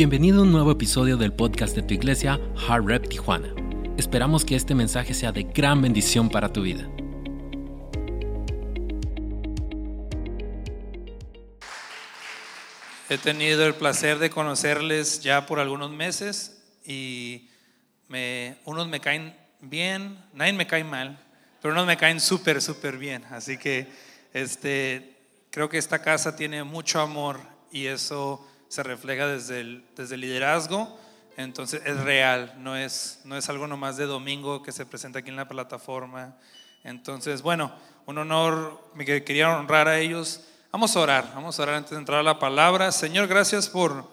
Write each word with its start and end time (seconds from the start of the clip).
Bienvenido 0.00 0.38
a 0.38 0.44
un 0.44 0.50
nuevo 0.50 0.70
episodio 0.70 1.18
del 1.18 1.30
podcast 1.30 1.76
de 1.76 1.82
tu 1.82 1.92
iglesia, 1.92 2.40
Hard 2.66 2.86
Rep 2.86 3.06
Tijuana. 3.06 3.54
Esperamos 3.98 4.46
que 4.46 4.56
este 4.56 4.74
mensaje 4.74 5.12
sea 5.12 5.30
de 5.30 5.42
gran 5.42 5.82
bendición 5.82 6.30
para 6.30 6.50
tu 6.50 6.62
vida. 6.62 6.90
He 13.10 13.18
tenido 13.18 13.66
el 13.66 13.74
placer 13.74 14.18
de 14.18 14.30
conocerles 14.30 15.20
ya 15.20 15.44
por 15.44 15.60
algunos 15.60 15.90
meses 15.90 16.62
y 16.82 17.50
me, 18.08 18.56
unos 18.64 18.88
me 18.88 19.00
caen 19.00 19.36
bien, 19.60 20.18
nadie 20.32 20.54
me 20.54 20.66
cae 20.66 20.82
mal, 20.82 21.22
pero 21.60 21.74
unos 21.74 21.86
me 21.86 21.98
caen 21.98 22.20
súper, 22.20 22.62
súper 22.62 22.96
bien. 22.96 23.22
Así 23.26 23.58
que 23.58 23.86
este, 24.32 25.14
creo 25.50 25.68
que 25.68 25.76
esta 25.76 26.00
casa 26.00 26.36
tiene 26.36 26.64
mucho 26.64 27.02
amor 27.02 27.38
y 27.70 27.84
eso 27.84 28.46
se 28.70 28.84
refleja 28.84 29.26
desde 29.26 29.60
el, 29.60 29.84
desde 29.96 30.16
liderazgo, 30.16 30.96
entonces 31.36 31.82
es 31.84 32.00
real, 32.02 32.54
no 32.58 32.76
es, 32.76 33.20
no 33.24 33.36
es 33.36 33.48
algo 33.48 33.66
nomás 33.66 33.96
de 33.96 34.06
domingo 34.06 34.62
que 34.62 34.70
se 34.70 34.86
presenta 34.86 35.18
aquí 35.18 35.28
en 35.28 35.34
la 35.34 35.48
plataforma. 35.48 36.36
Entonces, 36.84 37.42
bueno, 37.42 37.72
un 38.06 38.18
honor, 38.18 38.80
me 38.94 39.04
quería 39.04 39.58
honrar 39.58 39.88
a 39.88 39.98
ellos. 39.98 40.42
Vamos 40.70 40.94
a 40.94 41.00
orar, 41.00 41.32
vamos 41.34 41.58
a 41.58 41.64
orar 41.64 41.74
antes 41.74 41.90
de 41.90 41.96
entrar 41.96 42.20
a 42.20 42.22
la 42.22 42.38
palabra. 42.38 42.92
Señor, 42.92 43.26
gracias 43.26 43.68
por, 43.68 44.08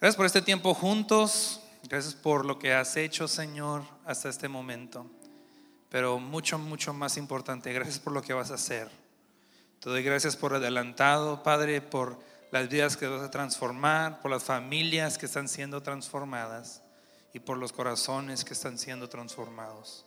gracias 0.00 0.16
por 0.16 0.26
este 0.26 0.42
tiempo 0.42 0.74
juntos, 0.74 1.60
gracias 1.84 2.14
por 2.14 2.44
lo 2.44 2.58
que 2.58 2.74
has 2.74 2.96
hecho, 2.96 3.28
Señor, 3.28 3.84
hasta 4.04 4.28
este 4.28 4.48
momento. 4.48 5.06
Pero 5.88 6.18
mucho, 6.18 6.58
mucho 6.58 6.92
más 6.92 7.16
importante, 7.16 7.72
gracias 7.72 8.00
por 8.00 8.12
lo 8.12 8.22
que 8.22 8.32
vas 8.32 8.50
a 8.50 8.54
hacer. 8.54 8.90
Te 9.78 9.88
doy 9.88 10.02
gracias 10.02 10.36
por 10.36 10.54
adelantado, 10.54 11.44
Padre, 11.44 11.80
por 11.80 12.18
las 12.50 12.68
vidas 12.68 12.96
que 12.96 13.06
vas 13.06 13.22
a 13.22 13.30
transformar, 13.30 14.20
por 14.20 14.30
las 14.30 14.44
familias 14.44 15.18
que 15.18 15.26
están 15.26 15.48
siendo 15.48 15.82
transformadas 15.82 16.82
y 17.34 17.40
por 17.40 17.58
los 17.58 17.72
corazones 17.72 18.44
que 18.44 18.54
están 18.54 18.78
siendo 18.78 19.08
transformados. 19.08 20.04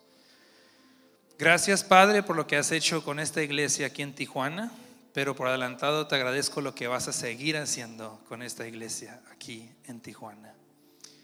Gracias 1.38 1.84
Padre 1.84 2.24
por 2.24 2.36
lo 2.36 2.48
que 2.48 2.58
has 2.58 2.72
hecho 2.72 3.04
con 3.04 3.20
esta 3.20 3.42
iglesia 3.42 3.88
aquí 3.88 4.02
en 4.02 4.14
Tijuana, 4.14 4.72
pero 5.14 5.36
por 5.36 5.48
adelantado 5.48 6.08
te 6.08 6.16
agradezco 6.16 6.62
lo 6.62 6.76
que 6.76 6.88
vas 6.88 7.08
a 7.08 7.14
seguir 7.14 7.58
haciendo 7.58 8.20
con 8.28 8.42
esta 8.42 8.68
iglesia 8.68 9.22
aquí 9.32 9.70
en 9.86 10.00
Tijuana. 10.02 10.54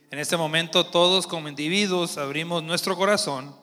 En 0.09 0.19
este 0.19 0.37
momento 0.37 0.85
todos 0.87 1.27
como 1.27 1.49
individuos 1.49 2.17
abrimos 2.17 2.63
nuestro 2.63 2.95
corazón, 2.95 3.55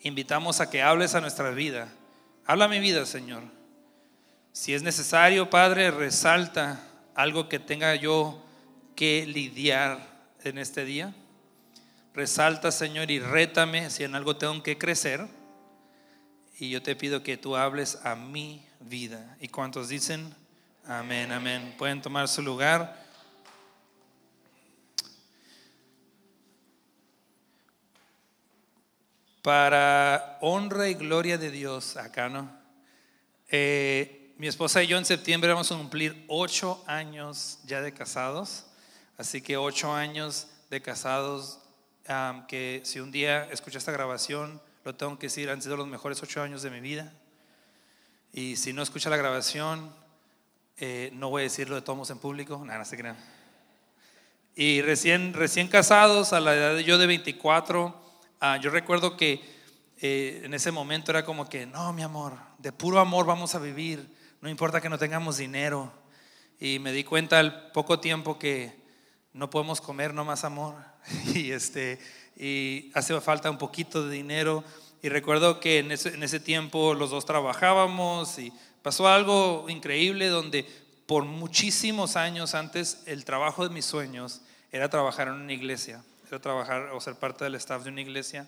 invitamos 0.00 0.60
a 0.60 0.68
que 0.68 0.82
hables 0.82 1.14
a 1.14 1.20
nuestra 1.20 1.50
vida. 1.50 1.88
Habla 2.46 2.68
mi 2.68 2.80
vida, 2.80 3.06
Señor. 3.06 3.42
Si 4.52 4.74
es 4.74 4.82
necesario, 4.82 5.50
Padre, 5.50 5.90
resalta 5.90 6.80
algo 7.14 7.48
que 7.48 7.58
tenga 7.58 7.94
yo 7.94 8.42
que 8.96 9.26
lidiar 9.26 10.14
en 10.42 10.58
este 10.58 10.84
día. 10.84 11.14
Resalta, 12.14 12.70
Señor, 12.70 13.10
y 13.10 13.18
rétame 13.18 13.90
si 13.90 14.04
en 14.04 14.14
algo 14.14 14.36
tengo 14.36 14.62
que 14.62 14.78
crecer. 14.78 15.26
Y 16.58 16.70
yo 16.70 16.82
te 16.82 16.94
pido 16.94 17.22
que 17.22 17.36
tú 17.36 17.56
hables 17.56 17.98
a 18.04 18.14
mi 18.14 18.64
vida. 18.80 19.36
¿Y 19.40 19.48
cuántos 19.48 19.88
dicen? 19.88 20.34
Amén, 20.86 21.32
amén. 21.32 21.74
Pueden 21.76 22.00
tomar 22.00 22.28
su 22.28 22.42
lugar. 22.42 23.02
Para 29.42 30.38
honra 30.40 30.88
y 30.88 30.94
gloria 30.94 31.36
de 31.36 31.50
Dios, 31.50 31.96
acá 31.96 32.28
no. 32.28 32.50
Eh, 33.50 34.23
mi 34.36 34.48
esposa 34.48 34.82
y 34.82 34.88
yo 34.88 34.98
en 34.98 35.04
septiembre 35.04 35.52
vamos 35.52 35.70
a 35.70 35.76
cumplir 35.76 36.24
ocho 36.26 36.82
años 36.88 37.60
ya 37.66 37.80
de 37.80 37.92
casados. 37.94 38.66
Así 39.16 39.40
que 39.40 39.56
ocho 39.56 39.92
años 39.92 40.48
de 40.70 40.82
casados, 40.82 41.60
que 42.48 42.80
si 42.84 42.98
un 42.98 43.12
día 43.12 43.44
escucha 43.52 43.78
esta 43.78 43.92
grabación, 43.92 44.60
lo 44.84 44.96
tengo 44.96 45.18
que 45.18 45.28
decir, 45.28 45.50
han 45.50 45.62
sido 45.62 45.76
los 45.76 45.86
mejores 45.86 46.20
ocho 46.20 46.42
años 46.42 46.62
de 46.62 46.70
mi 46.70 46.80
vida. 46.80 47.12
Y 48.32 48.56
si 48.56 48.72
no 48.72 48.82
escucha 48.82 49.08
la 49.08 49.16
grabación, 49.16 49.94
eh, 50.78 51.10
no 51.12 51.30
voy 51.30 51.42
a 51.42 51.44
decirlo 51.44 51.76
de 51.76 51.82
todos 51.82 52.10
en 52.10 52.18
público, 52.18 52.60
nada, 52.64 52.80
no 52.80 52.84
se 52.84 52.96
crean. 52.96 53.16
Y 54.56 54.82
recién, 54.82 55.32
recién 55.32 55.68
casados, 55.68 56.32
a 56.32 56.40
la 56.40 56.56
edad 56.56 56.74
de 56.74 56.82
yo 56.82 56.98
de 56.98 57.06
24, 57.06 58.02
ah, 58.40 58.56
yo 58.56 58.70
recuerdo 58.70 59.16
que 59.16 59.40
eh, 60.00 60.42
en 60.42 60.54
ese 60.54 60.72
momento 60.72 61.12
era 61.12 61.24
como 61.24 61.48
que, 61.48 61.66
no, 61.66 61.92
mi 61.92 62.02
amor, 62.02 62.36
de 62.58 62.72
puro 62.72 62.98
amor 62.98 63.26
vamos 63.26 63.54
a 63.54 63.60
vivir 63.60 64.23
no 64.44 64.50
importa 64.50 64.82
que 64.82 64.90
no 64.90 64.98
tengamos 64.98 65.38
dinero. 65.38 65.90
Y 66.60 66.78
me 66.78 66.92
di 66.92 67.02
cuenta 67.02 67.38
al 67.38 67.72
poco 67.72 67.98
tiempo 67.98 68.38
que 68.38 68.78
no 69.32 69.48
podemos 69.48 69.80
comer 69.80 70.12
no 70.12 70.26
más 70.26 70.44
amor. 70.44 70.74
Y, 71.34 71.50
este, 71.50 71.98
hace 72.92 73.18
falta 73.22 73.50
un 73.50 73.56
poquito 73.56 74.06
de 74.06 74.14
dinero. 74.14 74.62
Y 75.02 75.08
recuerdo 75.08 75.60
que 75.60 75.78
en 75.78 75.92
ese, 75.92 76.10
en 76.10 76.22
ese 76.22 76.40
tiempo 76.40 76.92
los 76.92 77.08
dos 77.08 77.24
trabajábamos 77.24 78.38
y 78.38 78.52
pasó 78.82 79.08
algo 79.08 79.64
increíble 79.70 80.28
donde 80.28 80.66
por 81.06 81.24
muchísimos 81.24 82.14
años 82.14 82.54
antes 82.54 83.02
el 83.06 83.24
trabajo 83.24 83.66
de 83.66 83.72
mis 83.72 83.86
sueños 83.86 84.42
era 84.72 84.90
trabajar 84.90 85.28
en 85.28 85.34
una 85.34 85.54
iglesia, 85.54 86.04
era 86.28 86.38
trabajar 86.38 86.90
o 86.92 87.00
ser 87.00 87.14
parte 87.14 87.44
del 87.44 87.54
staff 87.54 87.82
de 87.82 87.88
una 87.88 88.02
iglesia. 88.02 88.46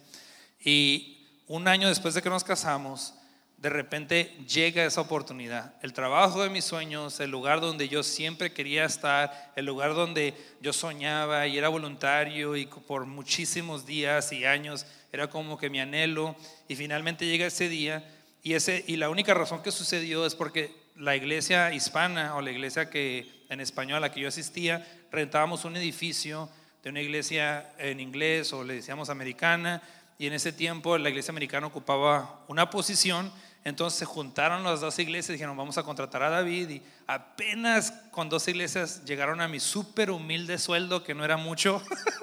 Y 0.63 1.27
un 1.47 1.67
año 1.69 1.89
después 1.89 2.13
de 2.13 2.21
que 2.21 2.29
nos 2.29 2.45
casamos, 2.45 3.15
de 3.57 3.71
repente 3.71 4.37
llega 4.47 4.85
esa 4.85 5.01
oportunidad. 5.01 5.75
El 5.83 5.95
trabajo 5.95 6.43
de 6.43 6.51
mis 6.51 6.65
sueños, 6.65 7.19
el 7.21 7.31
lugar 7.31 7.61
donde 7.61 7.89
yo 7.89 8.03
siempre 8.03 8.53
quería 8.53 8.85
estar, 8.85 9.53
el 9.57 9.65
lugar 9.65 9.95
donde 9.95 10.35
yo 10.61 10.73
soñaba 10.73 11.47
y 11.47 11.57
era 11.57 11.69
voluntario 11.69 12.55
y 12.57 12.67
por 12.67 13.07
muchísimos 13.07 13.87
días 13.87 14.31
y 14.33 14.45
años 14.45 14.87
era 15.11 15.31
como 15.31 15.57
que 15.57 15.71
mi 15.71 15.81
anhelo 15.81 16.37
y 16.69 16.77
finalmente 16.77 17.27
llega 17.27 17.47
ese 17.47 17.71
día 17.71 18.05
y, 18.43 18.55
ese, 18.55 18.85
y 18.87 18.97
la 18.97 19.09
única 19.09 19.33
razón 19.33 19.63
que 19.63 19.73
sucedió 19.73 20.27
es 20.27 20.35
porque 20.35 20.77
la 20.95 21.17
iglesia 21.17 21.73
hispana 21.73 22.37
o 22.37 22.43
la 22.43 22.51
iglesia 22.51 22.91
que 22.91 23.45
en 23.49 23.61
español 23.61 23.99
a 23.99 24.01
la 24.01 24.13
que 24.13 24.21
yo 24.21 24.29
asistía 24.29 24.87
rentábamos 25.11 25.65
un 25.65 25.77
edificio 25.77 26.51
de 26.83 26.91
una 26.91 27.01
iglesia 27.01 27.73
en 27.79 28.01
inglés 28.01 28.53
o 28.53 28.63
le 28.63 28.75
decíamos 28.75 29.09
americana 29.09 29.83
y 30.19 30.27
en 30.27 30.35
ese 30.35 30.53
tiempo 30.53 30.99
la 30.99 31.09
iglesia 31.09 31.33
americana 31.33 31.67
ocupaba 31.67 32.45
una 32.49 32.71
posición 32.71 33.33
entonces 33.67 34.07
juntaron 34.07 34.63
las 34.63 34.81
dos 34.81 34.97
iglesias 35.01 35.31
y 35.31 35.33
dijeron, 35.33 35.57
vamos 35.57 35.77
a 35.77 35.83
contratar 35.83 36.23
a 36.23 36.31
David. 36.31 36.71
Y 36.71 36.83
apenas 37.09 37.91
con 38.13 38.29
dos 38.29 38.47
iglesias 38.47 39.05
llegaron 39.05 39.41
a 39.41 39.49
mi 39.49 39.59
súper 39.59 40.13
humilde 40.13 40.57
sueldo, 40.59 41.03
que 41.03 41.17
no 41.17 41.25
era 41.25 41.37
mucho. 41.37 41.83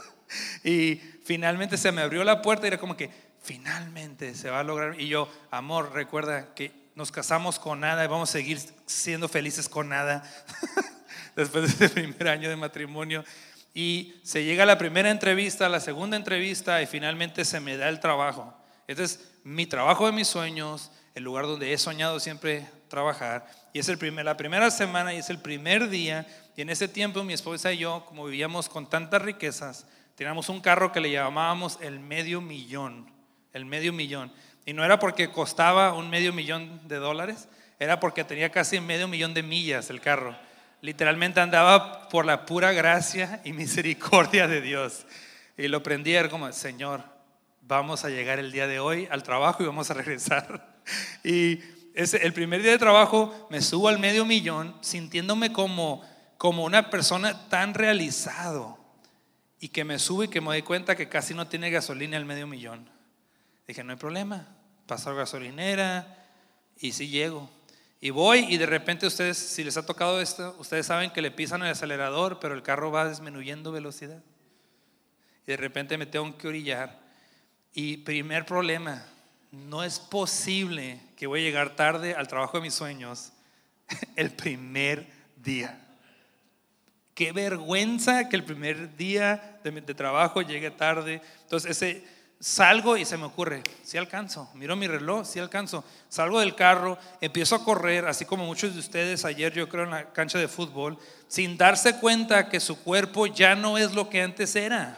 y 0.64 1.02
finalmente 1.26 1.76
se 1.76 1.92
me 1.92 2.02
abrió 2.02 2.24
la 2.24 2.42
puerta 2.42 2.66
y 2.66 2.68
era 2.68 2.78
como 2.78 2.96
que, 2.96 3.12
finalmente 3.42 4.36
se 4.36 4.50
va 4.50 4.62
a 4.62 4.64
lograr. 4.64 4.98
Y 4.98 5.10
yo, 5.10 5.30
amor, 5.52 5.92
recuerda 5.92 6.54
que 6.54 6.72
nos 6.96 7.12
casamos 7.12 7.60
con 7.60 7.82
nada 7.82 8.06
y 8.06 8.08
vamos 8.08 8.30
a 8.30 8.32
seguir 8.32 8.60
siendo 8.86 9.28
felices 9.28 9.68
con 9.68 9.90
nada. 9.90 10.24
Después 11.36 11.78
de 11.78 11.86
ese 11.86 11.94
primer 11.94 12.30
año 12.30 12.48
de 12.48 12.56
matrimonio. 12.56 13.26
Y 13.74 14.14
se 14.24 14.46
llega 14.46 14.64
a 14.64 14.66
la 14.66 14.78
primera 14.78 15.10
entrevista, 15.10 15.68
la 15.68 15.82
segunda 15.82 16.16
entrevista 16.16 16.82
y 16.82 16.86
finalmente 16.86 17.44
se 17.44 17.60
me 17.60 17.76
da 17.76 17.90
el 17.90 18.00
trabajo. 18.00 18.58
Entonces, 18.88 19.30
mi 19.44 19.66
trabajo 19.66 20.06
de 20.06 20.14
mis 20.14 20.30
sueños, 20.30 20.90
el 21.16 21.24
lugar 21.24 21.46
donde 21.46 21.74
he 21.74 21.78
soñado 21.78 22.20
siempre 22.20 22.68
trabajar. 22.88 23.46
Y 23.72 23.80
es 23.80 23.90
el 23.90 23.98
primer, 23.98 24.26
la 24.26 24.38
primera 24.38 24.72
semana 24.72 25.14
y 25.14 25.18
es 25.18 25.30
el 25.30 25.40
primer 25.40 25.90
día. 25.90 26.28
Y 26.56 26.62
en 26.62 26.70
ese 26.70 26.88
tiempo 26.88 27.24
mi 27.24 27.34
esposa 27.34 27.72
y 27.72 27.80
yo, 27.80 28.06
como 28.06 28.26
vivíamos 28.26 28.70
con 28.70 28.90
tantas 28.90 29.22
riquezas, 29.22 29.86
teníamos 30.16 30.50
un 30.50 30.62
carro 30.62 30.92
que 30.92 31.00
le 31.00 31.12
llamábamos 31.12 31.78
el 31.82 32.00
medio 32.00 32.42
millón. 32.42 33.12
El 33.52 33.66
medio 33.66 33.94
millón. 33.94 34.32
Y 34.66 34.74
no 34.74 34.84
era 34.84 35.00
porque 35.00 35.30
costaba 35.30 35.94
un 35.94 36.10
medio 36.10 36.34
millón 36.34 36.88
de 36.88 36.96
dólares, 36.98 37.48
era 37.80 38.00
porque 38.00 38.24
tenía 38.24 38.50
casi 38.50 38.80
medio 38.80 39.08
millón 39.08 39.34
de 39.34 39.44
millas 39.44 39.90
el 39.90 40.00
carro. 40.00 40.36
Literalmente 40.82 41.42
andaba 41.42 42.10
por 42.10 42.26
la 42.26 42.46
pura 42.46 42.72
gracia 42.72 43.42
y 43.44 43.54
misericordia 43.54 44.48
de 44.48 44.62
Dios. 44.62 45.06
Y 45.58 45.68
lo 45.68 45.84
prendí, 45.84 46.14
era 46.14 46.30
como, 46.30 46.52
Señor, 46.52 47.04
vamos 47.62 48.06
a 48.06 48.10
llegar 48.10 48.40
el 48.40 48.52
día 48.52 48.68
de 48.68 48.80
hoy 48.80 49.08
al 49.12 49.24
trabajo 49.24 49.64
y 49.64 49.66
vamos 49.66 49.92
a 49.92 49.94
regresar. 49.94 50.73
Y 51.24 51.60
ese, 51.94 52.26
el 52.26 52.34
primer 52.34 52.62
día 52.62 52.72
de 52.72 52.78
trabajo 52.78 53.48
me 53.50 53.62
subo 53.62 53.88
al 53.88 54.00
medio 54.00 54.26
millón 54.26 54.76
sintiéndome 54.82 55.54
como, 55.54 56.04
como 56.38 56.64
una 56.64 56.90
persona 56.90 57.48
tan 57.50 57.74
realizado 57.74 58.78
y 59.60 59.70
que 59.70 59.86
me 59.86 60.00
subo 60.00 60.24
y 60.24 60.28
que 60.28 60.42
me 60.42 60.48
doy 60.48 60.62
cuenta 60.62 60.96
que 60.96 61.08
casi 61.08 61.34
no 61.34 61.48
tiene 61.48 61.70
gasolina 61.70 62.18
el 62.18 62.26
medio 62.26 62.48
millón. 62.48 62.90
Dije, 63.68 63.84
no 63.84 63.94
hay 63.94 63.98
problema, 63.98 64.48
paso 64.88 65.12
a 65.12 65.14
gasolinera 65.14 66.28
y 66.78 66.92
sí 66.92 67.08
llego. 67.08 67.50
Y 68.02 68.10
voy 68.10 68.40
y 68.50 68.58
de 68.58 68.66
repente 68.66 69.08
ustedes, 69.08 69.38
si 69.38 69.64
les 69.64 69.78
ha 69.78 69.86
tocado 69.86 70.20
esto, 70.20 70.54
ustedes 70.60 70.86
saben 70.86 71.12
que 71.12 71.22
le 71.22 71.32
pisan 71.32 71.62
el 71.62 71.72
acelerador, 71.72 72.40
pero 72.42 72.54
el 72.54 72.62
carro 72.62 72.92
va 72.92 73.08
disminuyendo 73.08 73.72
velocidad. 73.72 74.22
Y 75.48 75.52
de 75.52 75.56
repente 75.56 75.98
me 75.98 76.06
tengo 76.06 76.38
que 76.38 76.50
orillar. 76.50 77.00
Y 77.74 77.98
primer 77.98 78.46
problema, 78.46 79.06
no 79.54 79.84
es 79.84 80.00
posible 80.00 81.00
que 81.16 81.28
voy 81.28 81.42
a 81.42 81.44
llegar 81.44 81.76
tarde 81.76 82.16
al 82.16 82.28
trabajo 82.28 82.58
de 82.58 82.64
mis 82.64 82.74
sueños 82.74 83.32
el 84.16 84.32
primer 84.32 85.08
día. 85.38 85.80
Qué 87.14 87.32
vergüenza 87.32 88.28
que 88.30 88.36
el 88.36 88.44
primer 88.44 88.98
día 88.98 89.60
de, 89.64 89.70
de 89.70 89.94
trabajo 89.94 90.42
llegue 90.42 90.72
tarde. 90.72 91.22
Entonces, 91.44 91.70
ese, 91.70 92.04
salgo 92.40 92.98
y 92.98 93.06
se 93.06 93.16
me 93.16 93.26
ocurre, 93.26 93.62
si 93.84 94.00
alcanzo, 94.00 94.50
miro 94.56 94.76
mi 94.76 94.88
reloj, 94.88 95.24
si 95.28 95.38
alcanzo. 95.38 95.86
Salgo 96.10 96.40
del 96.40 96.56
carro, 96.56 96.98
empiezo 97.22 97.56
a 97.56 97.64
correr, 97.64 98.08
así 98.08 98.26
como 98.26 98.46
muchos 98.46 98.74
de 98.74 98.80
ustedes 98.80 99.24
ayer, 99.24 99.54
yo 99.54 99.70
creo, 99.70 99.84
en 99.84 99.92
la 99.92 100.12
cancha 100.14 100.40
de 100.40 100.48
fútbol, 100.48 100.98
sin 101.28 101.58
darse 101.58 102.00
cuenta 102.00 102.50
que 102.50 102.60
su 102.60 102.82
cuerpo 102.84 103.28
ya 103.28 103.54
no 103.54 103.78
es 103.78 103.94
lo 103.94 104.10
que 104.10 104.24
antes 104.24 104.56
era. 104.56 104.98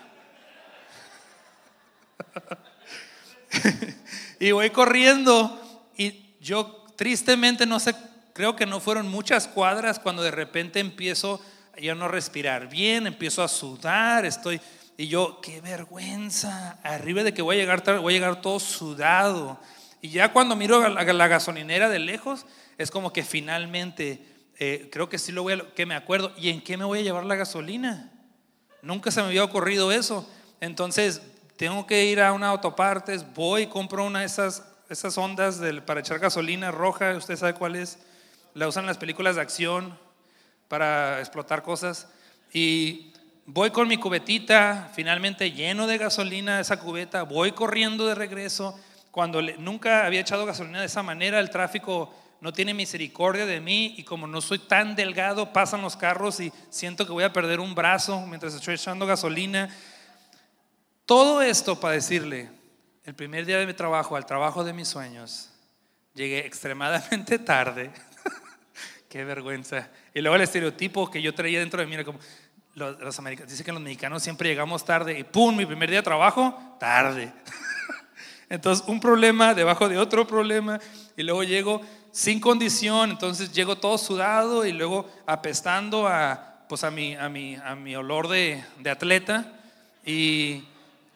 y 4.40 4.52
voy 4.52 4.70
corriendo 4.70 5.62
y 5.98 6.36
yo 6.40 6.86
tristemente 6.96 7.66
no 7.66 7.80
sé, 7.80 7.96
creo 8.34 8.56
que 8.56 8.66
no 8.66 8.80
fueron 8.80 9.10
muchas 9.10 9.48
cuadras 9.48 10.00
cuando 10.00 10.24
de 10.24 10.32
repente 10.32 10.80
empiezo 10.80 11.42
ya 11.82 11.96
no 11.96 12.08
respirar 12.08 12.70
bien, 12.70 13.08
empiezo 13.08 13.44
a 13.44 13.48
sudar, 13.48 14.26
estoy 14.26 14.62
y 14.98 15.08
yo, 15.08 15.42
qué 15.42 15.60
vergüenza, 15.60 16.80
arriba 16.84 17.24
de 17.24 17.34
que 17.34 17.42
voy 17.42 17.58
a 17.58 17.60
llegar 17.60 17.84
voy 18.00 18.14
a 18.14 18.18
llegar 18.18 18.42
todo 18.42 18.60
sudado. 18.60 19.60
Y 20.02 20.10
ya 20.10 20.32
cuando 20.32 20.56
miro 20.56 20.88
la, 20.88 21.28
gasolinera 21.28 21.90
de 21.90 22.00
lejos, 22.00 22.46
es 22.78 22.92
como 22.92 23.12
que 23.12 23.24
finalmente, 23.24 24.26
eh, 24.58 24.90
creo 24.92 25.10
que 25.10 25.18
sí 25.18 25.34
lo 25.34 25.44
voy 25.44 25.54
a, 25.54 25.74
que 25.74 25.86
me 25.86 25.96
acuerdo, 25.96 26.32
¿y 26.38 26.50
en 26.50 26.62
qué 26.62 26.78
me 26.78 26.86
voy 26.86 27.00
a 27.00 27.02
llevar 27.02 27.26
la 27.26 27.36
gasolina? 27.36 28.12
Nunca 28.82 29.12
se 29.12 29.22
me 29.22 29.28
había 29.28 29.44
ocurrido 29.44 29.92
eso. 29.92 30.30
Entonces, 30.62 31.22
tengo 31.58 31.88
que 31.88 32.06
ir 32.06 32.20
a 32.22 32.34
una 32.34 32.50
autopartes, 32.50 33.26
voy 33.34 33.68
compro 33.68 34.06
una 34.06 34.20
de 34.20 34.26
esas, 34.26 34.64
esas 34.90 35.18
ondas 35.18 35.60
del, 35.60 35.84
para 35.84 36.02
echar 36.02 36.20
gasolina 36.20 36.72
roja, 36.72 37.16
usted 37.16 37.38
sabe 37.38 37.54
cuál 37.54 37.76
es, 37.76 38.00
la 38.54 38.68
usan 38.68 38.84
en 38.84 38.88
las 38.88 38.98
películas 38.98 39.36
de 39.36 39.42
acción 39.42 39.98
para 40.68 41.20
explotar 41.20 41.64
cosas. 41.64 42.08
Y 42.52 43.14
voy 43.46 43.72
con 43.72 43.88
mi 43.88 43.98
cubetita, 43.98 44.92
finalmente 44.94 45.52
lleno 45.52 45.88
de 45.88 45.98
gasolina 45.98 46.60
esa 46.60 46.80
cubeta, 46.80 47.24
voy 47.24 47.54
corriendo 47.54 48.06
de 48.06 48.16
regreso. 48.16 48.78
Cuando 49.12 49.42
nunca 49.42 50.06
había 50.06 50.22
echado 50.22 50.46
gasolina 50.46 50.82
de 50.82 50.88
esa 50.88 51.04
manera, 51.04 51.40
el 51.40 51.50
tráfico 51.50 52.14
no 52.42 52.52
tiene 52.52 52.74
misericordia 52.74 53.46
de 53.46 53.62
mí 53.62 53.96
y 53.98 54.04
como 54.04 54.28
no 54.28 54.42
soy 54.42 54.60
tan 54.60 54.96
delgado, 54.96 55.54
pasan 55.54 55.82
los 55.82 55.96
carros 55.96 56.40
y 56.42 56.52
siento 56.70 57.06
que 57.06 57.14
voy 57.14 57.24
a 57.24 57.32
perder 57.32 57.62
un 57.62 57.74
brazo 57.76 58.22
mientras 58.28 58.54
estoy 58.54 58.76
echando 58.76 59.06
gasolina. 59.06 59.70
Todo 61.06 61.44
esto 61.44 61.80
para 61.80 61.94
decirle, 61.94 62.50
el 63.04 63.14
primer 63.14 63.46
día 63.46 63.60
de 63.60 63.68
mi 63.68 63.76
trabajo, 63.76 64.16
al 64.16 64.26
trabajo 64.26 64.64
de 64.64 64.74
mis 64.74 64.88
sueños, 64.88 65.52
llegué 66.16 66.40
extremadamente 66.40 67.38
tarde. 67.40 67.92
Qué 69.10 69.24
vergüenza. 69.24 69.88
Y 70.16 70.22
luego 70.22 70.36
el 70.36 70.42
estereotipo 70.42 71.12
que 71.12 71.22
yo 71.22 71.36
traía 71.36 71.60
dentro 71.60 71.80
de 71.80 71.86
mí 71.86 71.94
era 71.94 72.04
como, 72.04 72.18
los, 72.74 73.20
americanos, 73.20 73.52
dice 73.52 73.64
que 73.64 73.72
los 73.72 73.82
mexicanos 73.82 74.24
siempre 74.24 74.50
llegamos 74.50 74.84
tarde 74.84 75.20
y 75.20 75.24
¡pum! 75.24 75.56
Mi 75.56 75.68
primer 75.68 75.90
día 75.90 76.00
de 76.00 76.04
trabajo, 76.04 76.76
tarde. 76.80 77.32
Entonces, 78.50 78.84
un 78.88 79.00
problema 79.00 79.54
debajo 79.54 79.88
de 79.88 80.00
otro 80.00 80.26
problema 80.26 80.80
y 81.16 81.22
luego 81.22 81.44
llego 81.44 81.82
sin 82.12 82.40
condición, 82.40 83.12
entonces 83.12 83.52
llego 83.52 83.76
todo 83.76 83.98
sudado 83.98 84.66
y 84.66 84.72
luego 84.72 85.12
apestando 85.26 86.08
a, 86.08 86.66
pues 86.70 86.84
a, 86.86 86.92
mi, 86.92 87.14
a, 87.16 87.28
mi, 87.28 87.56
a 87.56 87.76
mi 87.76 87.96
olor 87.96 88.30
de, 88.30 88.64
de 88.80 88.90
atleta 88.90 89.52
y, 90.06 90.64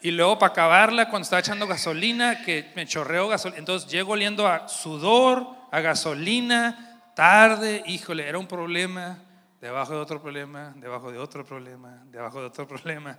y 0.01 0.11
luego 0.11 0.39
para 0.39 0.51
acabarla, 0.51 1.09
cuando 1.09 1.23
estaba 1.23 1.41
echando 1.41 1.67
gasolina, 1.67 2.43
que 2.43 2.71
me 2.75 2.87
chorreo 2.87 3.27
gasolina, 3.27 3.59
entonces 3.59 3.89
llego 3.89 4.13
oliendo 4.13 4.47
a 4.47 4.67
sudor, 4.67 5.47
a 5.71 5.81
gasolina, 5.81 7.11
tarde, 7.15 7.83
híjole, 7.85 8.27
era 8.27 8.37
un 8.39 8.47
problema 8.47 9.19
debajo 9.59 9.93
de 9.93 9.99
otro 9.99 10.21
problema, 10.21 10.73
debajo 10.77 11.11
de 11.11 11.17
otro 11.17 11.45
problema, 11.45 12.01
debajo 12.05 12.39
de 12.39 12.47
otro 12.47 12.67
problema. 12.67 13.17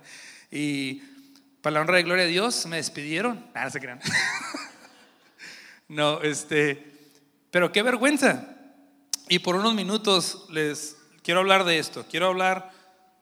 Y 0.49 1.01
para 1.61 1.75
la 1.75 1.81
honra 1.81 1.99
y 1.99 2.03
gloria 2.03 2.23
de 2.23 2.31
Dios 2.31 2.65
me 2.65 2.77
despidieron. 2.77 3.45
Ah, 3.53 3.65
no 3.65 3.69
se 3.69 3.79
crean. 3.79 3.99
no, 5.87 6.21
este, 6.21 7.11
pero 7.51 7.71
qué 7.71 7.83
vergüenza. 7.83 8.57
Y 9.29 9.39
por 9.39 9.55
unos 9.55 9.75
minutos 9.75 10.47
les 10.49 10.97
quiero 11.23 11.41
hablar 11.41 11.63
de 11.63 11.79
esto. 11.79 12.05
Quiero 12.09 12.27
hablar 12.27 12.71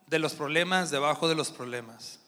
de 0.07 0.19
los 0.19 0.33
problemas 0.33 0.89
debajo 0.89 1.27
de 1.27 1.35
los 1.35 1.51
problemas. 1.51 2.18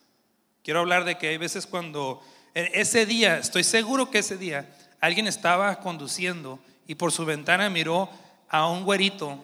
Quiero 0.63 0.81
hablar 0.81 1.05
de 1.05 1.17
que 1.17 1.29
hay 1.29 1.37
veces 1.37 1.65
cuando 1.65 2.21
ese 2.53 3.05
día, 3.05 3.37
estoy 3.37 3.63
seguro 3.63 4.11
que 4.11 4.19
ese 4.19 4.37
día, 4.37 4.69
alguien 4.99 5.27
estaba 5.27 5.79
conduciendo 5.79 6.59
y 6.85 6.95
por 6.95 7.11
su 7.11 7.25
ventana 7.25 7.69
miró 7.69 8.09
a 8.49 8.67
un 8.67 8.83
güerito 8.83 9.43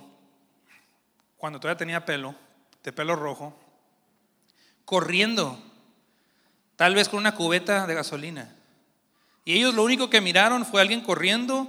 cuando 1.37 1.59
todavía 1.59 1.77
tenía 1.77 2.05
pelo, 2.05 2.35
de 2.83 2.91
pelo 2.91 3.15
rojo, 3.15 3.57
corriendo, 4.85 5.59
tal 6.75 6.95
vez 6.95 7.09
con 7.09 7.19
una 7.19 7.35
cubeta 7.35 7.87
de 7.87 7.95
gasolina. 7.95 8.53
Y 9.45 9.53
ellos 9.53 9.73
lo 9.73 9.83
único 9.83 10.09
que 10.09 10.21
miraron 10.21 10.65
fue 10.65 10.81
alguien 10.81 11.01
corriendo 11.01 11.67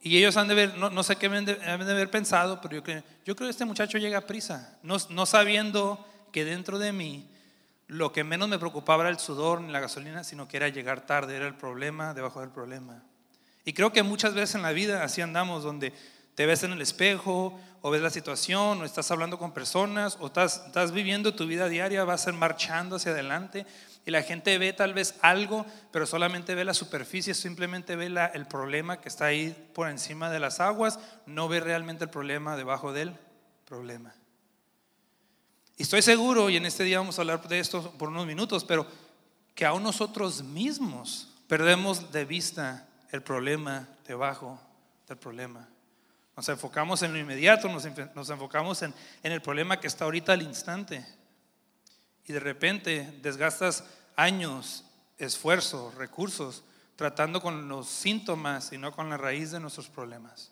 y 0.00 0.16
ellos 0.16 0.36
han 0.36 0.48
de 0.48 0.54
ver, 0.54 0.78
no, 0.78 1.02
sé 1.02 1.16
qué 1.16 1.26
han 1.26 1.44
de, 1.44 1.58
haber 1.62 2.10
pensado, 2.10 2.60
pero 2.60 2.76
yo 2.76 2.82
creo, 2.82 3.02
yo 3.26 3.36
creo 3.36 3.48
que 3.48 3.50
este 3.50 3.64
muchacho 3.64 3.98
llega 3.98 4.18
a 4.18 4.26
prisa, 4.26 4.78
no, 4.82 4.96
no 5.10 5.26
sabiendo 5.26 6.06
que 6.32 6.44
dentro 6.44 6.78
de 6.78 6.92
mí 6.92 7.28
lo 7.88 8.12
que 8.12 8.22
menos 8.22 8.48
me 8.48 8.58
preocupaba 8.58 9.04
era 9.04 9.10
el 9.10 9.18
sudor 9.18 9.62
ni 9.62 9.72
la 9.72 9.80
gasolina, 9.80 10.22
sino 10.22 10.46
que 10.46 10.58
era 10.58 10.68
llegar 10.68 11.06
tarde, 11.06 11.36
era 11.36 11.46
el 11.46 11.54
problema 11.54 12.14
debajo 12.14 12.40
del 12.40 12.50
problema. 12.50 13.02
Y 13.64 13.72
creo 13.72 13.92
que 13.92 14.02
muchas 14.02 14.34
veces 14.34 14.54
en 14.54 14.62
la 14.62 14.72
vida 14.72 15.02
así 15.02 15.22
andamos, 15.22 15.64
donde 15.64 15.94
te 16.34 16.46
ves 16.46 16.62
en 16.62 16.72
el 16.72 16.82
espejo 16.82 17.58
o 17.80 17.90
ves 17.90 18.02
la 18.02 18.10
situación 18.10 18.80
o 18.80 18.84
estás 18.84 19.10
hablando 19.10 19.38
con 19.38 19.52
personas 19.52 20.18
o 20.20 20.26
estás, 20.26 20.92
viviendo 20.92 21.34
tu 21.34 21.46
vida 21.46 21.68
diaria, 21.68 22.04
vas 22.04 22.26
a 22.26 22.30
ir 22.30 22.36
marchando 22.36 22.96
hacia 22.96 23.12
adelante 23.12 23.66
y 24.04 24.10
la 24.10 24.22
gente 24.22 24.56
ve 24.58 24.72
tal 24.72 24.94
vez 24.94 25.16
algo, 25.22 25.64
pero 25.90 26.06
solamente 26.06 26.54
ve 26.54 26.64
la 26.64 26.74
superficie, 26.74 27.34
simplemente 27.34 27.96
ve 27.96 28.06
el 28.34 28.46
problema 28.46 29.00
que 29.00 29.08
está 29.08 29.26
ahí 29.26 29.70
por 29.74 29.88
encima 29.88 30.30
de 30.30 30.40
las 30.40 30.60
aguas, 30.60 31.00
no 31.26 31.48
ve 31.48 31.60
realmente 31.60 32.04
el 32.04 32.10
problema 32.10 32.56
debajo 32.56 32.92
del 32.92 33.14
problema. 33.64 34.14
Y 35.78 35.84
estoy 35.84 36.02
seguro, 36.02 36.50
y 36.50 36.56
en 36.56 36.66
este 36.66 36.82
día 36.82 36.98
vamos 36.98 37.18
a 37.18 37.22
hablar 37.22 37.46
de 37.46 37.60
esto 37.60 37.92
por 37.92 38.08
unos 38.08 38.26
minutos, 38.26 38.64
pero 38.64 38.84
que 39.54 39.64
aún 39.64 39.84
nosotros 39.84 40.42
mismos 40.42 41.28
perdemos 41.46 42.10
de 42.10 42.24
vista 42.24 42.88
el 43.12 43.22
problema 43.22 43.88
debajo 44.04 44.60
del 45.06 45.18
problema. 45.18 45.68
Nos 46.36 46.48
enfocamos 46.48 47.02
en 47.02 47.12
lo 47.12 47.18
inmediato, 47.20 47.68
nos, 47.68 48.30
enfocamos 48.30 48.82
en, 48.82 48.92
en 49.22 49.30
el 49.30 49.40
problema 49.40 49.78
que 49.78 49.86
está 49.86 50.04
ahorita 50.04 50.32
al 50.32 50.42
instante. 50.42 51.06
Y 52.26 52.32
de 52.32 52.40
repente 52.40 53.16
desgastas 53.22 53.84
años, 54.16 54.84
esfuerzo, 55.16 55.92
recursos, 55.96 56.64
tratando 56.96 57.40
con 57.40 57.68
los 57.68 57.88
síntomas 57.88 58.72
y 58.72 58.78
no 58.78 58.90
con 58.90 59.10
la 59.10 59.16
raíz 59.16 59.52
de 59.52 59.60
nuestros 59.60 59.88
problemas. 59.88 60.50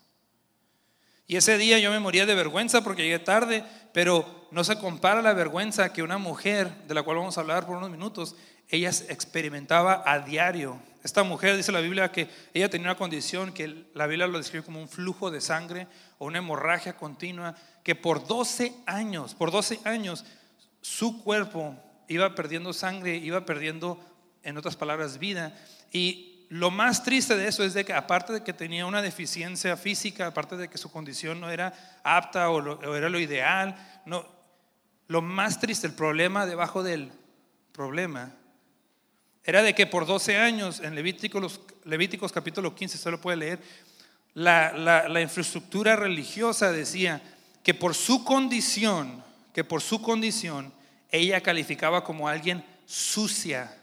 Y 1.27 1.35
ese 1.35 1.57
día 1.57 1.77
yo 1.79 1.91
me 1.91 1.99
moría 1.99 2.25
de 2.25 2.35
vergüenza 2.35 2.81
porque 2.81 3.03
llegué 3.03 3.19
tarde, 3.19 3.63
pero 3.93 4.47
no 4.51 4.63
se 4.63 4.79
compara 4.79 5.21
la 5.21 5.33
vergüenza 5.33 5.91
que 5.91 6.01
una 6.01 6.17
mujer, 6.17 6.69
de 6.87 6.93
la 6.93 7.03
cual 7.03 7.17
vamos 7.17 7.37
a 7.37 7.41
hablar 7.41 7.65
por 7.65 7.77
unos 7.77 7.89
minutos, 7.89 8.35
ella 8.69 8.89
experimentaba 8.89 10.03
a 10.05 10.19
diario 10.19 10.79
esta 11.07 11.23
mujer 11.23 11.55
dice 11.55 11.71
la 11.71 11.79
Biblia 11.79 12.11
que 12.11 12.27
ella 12.53 12.69
tenía 12.69 12.87
una 12.87 12.97
condición 12.97 13.53
que 13.53 13.85
la 13.93 14.07
Biblia 14.07 14.27
lo 14.27 14.39
describe 14.39 14.65
como 14.65 14.81
un 14.81 14.89
flujo 14.89 15.31
de 15.31 15.39
sangre 15.39 15.87
o 16.17 16.25
una 16.25 16.39
hemorragia 16.39 16.97
continua, 16.97 17.55
que 17.81 17.95
por 17.95 18.27
12 18.27 18.73
años, 18.85 19.33
por 19.33 19.49
12 19.49 19.79
años, 19.85 20.25
su 20.81 21.23
cuerpo 21.23 21.77
iba 22.09 22.35
perdiendo 22.35 22.73
sangre, 22.73 23.15
iba 23.15 23.45
perdiendo, 23.45 23.97
en 24.43 24.57
otras 24.57 24.75
palabras, 24.75 25.17
vida. 25.17 25.57
Y 25.93 26.36
lo 26.49 26.71
más 26.71 27.03
triste 27.03 27.35
de 27.35 27.47
eso 27.47 27.63
es 27.63 27.73
de 27.73 27.83
que 27.83 27.93
aparte 27.93 28.33
de 28.33 28.43
que 28.43 28.53
tenía 28.53 28.85
una 28.85 29.01
deficiencia 29.01 29.75
física, 29.75 30.27
aparte 30.27 30.55
de 30.55 30.69
que 30.69 30.77
su 30.77 30.91
condición 30.91 31.41
no 31.41 31.49
era 31.49 31.73
apta 32.03 32.49
o, 32.49 32.95
era 32.95 33.09
lo 33.09 33.19
ideal, 33.19 33.75
no, 34.05 34.25
lo 35.07 35.21
más 35.21 35.59
triste, 35.59 35.87
el 35.87 35.93
problema 35.93 36.45
debajo 36.45 36.83
del 36.83 37.11
problema 37.71 38.33
era 39.43 39.63
de 39.63 39.73
que 39.73 39.87
por 39.87 40.05
12 40.05 40.37
años, 40.37 40.81
en 40.81 40.93
Levíticos, 40.93 41.61
Levíticos 41.85 42.33
capítulo 42.33 42.75
15, 42.75 42.97
se 42.97 43.11
lo 43.11 43.21
puede 43.21 43.37
leer, 43.37 43.59
la, 44.33 44.73
la, 45.07 45.21
infraestructura 45.21 45.95
religiosa 45.95 46.71
decía 46.71 47.21
que 47.63 47.73
por 47.73 47.95
su 47.95 48.25
condición, 48.25 49.23
que 49.53 49.63
por 49.63 49.81
su 49.81 50.01
condición, 50.01 50.73
ella 51.11 51.41
calificaba 51.41 52.03
como 52.03 52.27
alguien 52.27 52.63
sucia. 52.85 53.73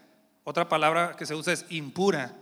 Otra 0.43 0.69
palabra 0.69 1.15
que 1.17 1.25
se 1.25 1.33
usa 1.33 1.53
es 1.53 1.65
impura. 1.69 2.35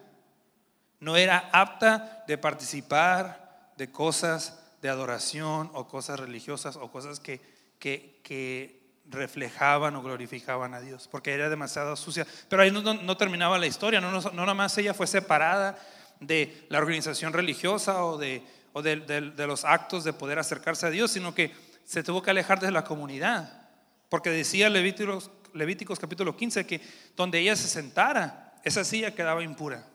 No 1.04 1.18
era 1.18 1.50
apta 1.52 2.24
de 2.28 2.38
participar 2.38 3.74
de 3.76 3.92
cosas 3.92 4.58
de 4.82 4.88
adoración 4.88 5.70
o 5.74 5.90
cosas 5.90 6.18
religiosas 6.18 6.78
o 6.78 6.90
cosas 6.92 7.20
que, 7.20 7.42
que, 7.78 8.22
que 8.24 8.82
reflejaban 9.10 9.98
o 9.98 10.02
glorificaban 10.02 10.74
a 10.74 10.80
Dios, 10.80 11.10
porque 11.12 11.34
era 11.34 11.50
demasiado 11.50 11.94
sucia. 11.98 12.26
Pero 12.48 12.62
ahí 12.62 12.72
no, 12.72 13.18
terminaba 13.18 13.60
la 13.60 13.68
historia, 13.68 14.00
no, 14.00 14.12
no, 14.12 14.32
nada 14.32 14.54
más 14.54 14.78
ella 14.78 14.94
fue 14.94 15.06
separada 15.06 15.78
de 16.22 16.66
la 16.70 16.78
organización 16.78 17.34
religiosa 17.34 18.06
o, 18.06 18.18
de, 18.18 18.42
de, 18.74 19.46
los 19.46 19.66
actos 19.66 20.06
de 20.06 20.14
poder 20.14 20.40
acercarse 20.40 20.86
a 20.86 20.90
Dios, 20.90 21.12
sino 21.12 21.36
que 21.36 21.54
se 21.84 22.02
tuvo 22.02 22.22
que 22.22 22.32
alejar 22.32 22.62
de 22.62 22.72
la 22.72 22.86
comunidad. 22.86 23.68
Porque 24.08 24.30
decía 24.30 24.70
Levíticos, 24.70 25.32
Levíticos 25.54 26.00
capítulo 26.00 26.38
15 26.38 26.66
que 26.66 26.80
donde 27.18 27.40
ella 27.40 27.58
se 27.58 27.68
sentara, 27.68 28.54
esa 28.64 28.86
silla 28.86 29.14
quedaba 29.14 29.44
impura. 29.44 29.86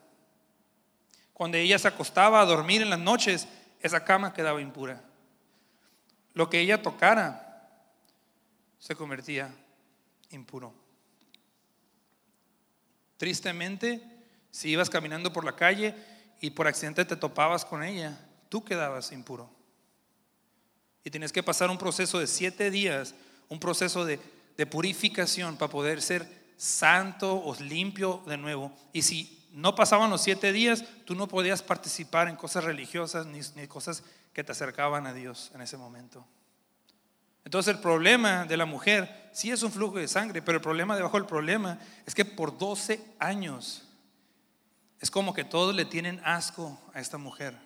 Cuando 1.38 1.56
ella 1.56 1.78
se 1.78 1.86
acostaba 1.86 2.40
a 2.40 2.44
dormir 2.44 2.82
en 2.82 2.90
las 2.90 2.98
noches, 2.98 3.46
esa 3.80 4.04
cama 4.04 4.34
quedaba 4.34 4.60
impura. 4.60 5.00
Lo 6.34 6.50
que 6.50 6.58
ella 6.58 6.82
tocara 6.82 7.70
se 8.80 8.96
convertía 8.96 9.54
impuro. 10.30 10.74
Tristemente, 13.18 14.02
si 14.50 14.70
ibas 14.70 14.90
caminando 14.90 15.32
por 15.32 15.44
la 15.44 15.54
calle 15.54 15.94
y 16.40 16.50
por 16.50 16.66
accidente 16.66 17.04
te 17.04 17.14
topabas 17.14 17.64
con 17.64 17.84
ella, 17.84 18.18
tú 18.48 18.64
quedabas 18.64 19.12
impuro. 19.12 19.48
Y 21.04 21.10
tienes 21.10 21.30
que 21.30 21.44
pasar 21.44 21.70
un 21.70 21.78
proceso 21.78 22.18
de 22.18 22.26
siete 22.26 22.72
días, 22.72 23.14
un 23.48 23.60
proceso 23.60 24.04
de, 24.04 24.18
purificación 24.68 25.56
para 25.56 25.70
poder 25.70 26.02
ser 26.02 26.26
santo 26.56 27.32
o 27.32 27.54
limpio 27.60 28.24
de 28.26 28.36
nuevo. 28.36 28.72
Y 28.92 29.02
si 29.02 29.37
no 29.52 29.74
pasaban 29.74 30.10
los 30.10 30.22
siete 30.22 30.52
días, 30.52 30.84
tú 31.04 31.14
no 31.14 31.28
podías 31.28 31.62
participar 31.62 32.28
en 32.28 32.36
cosas 32.36 32.64
religiosas 32.64 33.26
ni, 33.26 33.40
ni 33.56 33.66
cosas 33.66 34.02
que 34.32 34.44
te 34.44 34.52
acercaban 34.52 35.06
a 35.06 35.12
Dios 35.12 35.50
en 35.54 35.60
ese 35.60 35.76
momento. 35.76 36.24
Entonces 37.44 37.74
el 37.74 37.80
problema 37.80 38.44
de 38.44 38.56
la 38.56 38.66
mujer 38.66 39.30
sí 39.32 39.50
es 39.50 39.62
un 39.62 39.72
flujo 39.72 39.96
de 39.96 40.06
sangre, 40.06 40.42
pero 40.42 40.56
el 40.56 40.62
problema 40.62 40.96
debajo 40.96 41.16
del 41.16 41.26
problema 41.26 41.78
es 42.04 42.14
que 42.14 42.24
por 42.24 42.58
12 42.58 43.02
años 43.18 43.84
es 45.00 45.10
como 45.10 45.32
que 45.32 45.44
todos 45.44 45.74
le 45.74 45.84
tienen 45.84 46.20
asco 46.24 46.78
a 46.92 47.00
esta 47.00 47.18
mujer. 47.18 47.56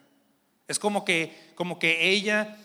Es 0.68 0.78
como 0.78 1.04
que, 1.04 1.52
como 1.54 1.78
que 1.78 2.10
ella, 2.10 2.56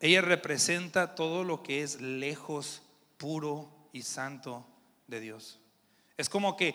ella 0.00 0.22
representa 0.22 1.14
todo 1.14 1.44
lo 1.44 1.62
que 1.62 1.82
es 1.82 2.00
lejos, 2.00 2.82
puro 3.18 3.68
y 3.92 4.02
santo 4.02 4.64
de 5.06 5.20
Dios. 5.20 5.58
Es 6.16 6.28
como 6.28 6.56
que 6.56 6.74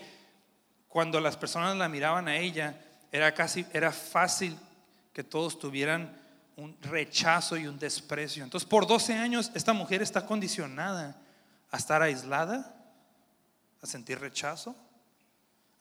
cuando 0.92 1.22
las 1.22 1.38
personas 1.38 1.78
la 1.78 1.88
miraban 1.88 2.28
a 2.28 2.36
ella, 2.36 2.76
era 3.14 3.34
casi, 3.34 3.66
era 3.72 3.94
fácil 3.94 4.60
que 5.14 5.24
todos 5.24 5.58
tuvieran 5.58 6.14
un 6.58 6.78
rechazo 6.82 7.56
y 7.56 7.66
un 7.66 7.80
desprecio. 7.80 8.44
Entonces, 8.44 8.68
por 8.68 8.86
12 8.86 9.14
años, 9.14 9.52
esta 9.56 9.72
mujer 9.72 10.02
está 10.02 10.26
condicionada 10.26 11.16
a 11.72 11.78
estar 11.78 12.02
aislada, 12.02 12.76
a 13.82 13.86
sentir 13.86 14.20
rechazo, 14.20 14.76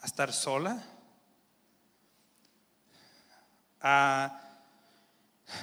a 0.01 0.07
estar 0.07 0.33
sola, 0.33 0.81
a, 3.81 4.41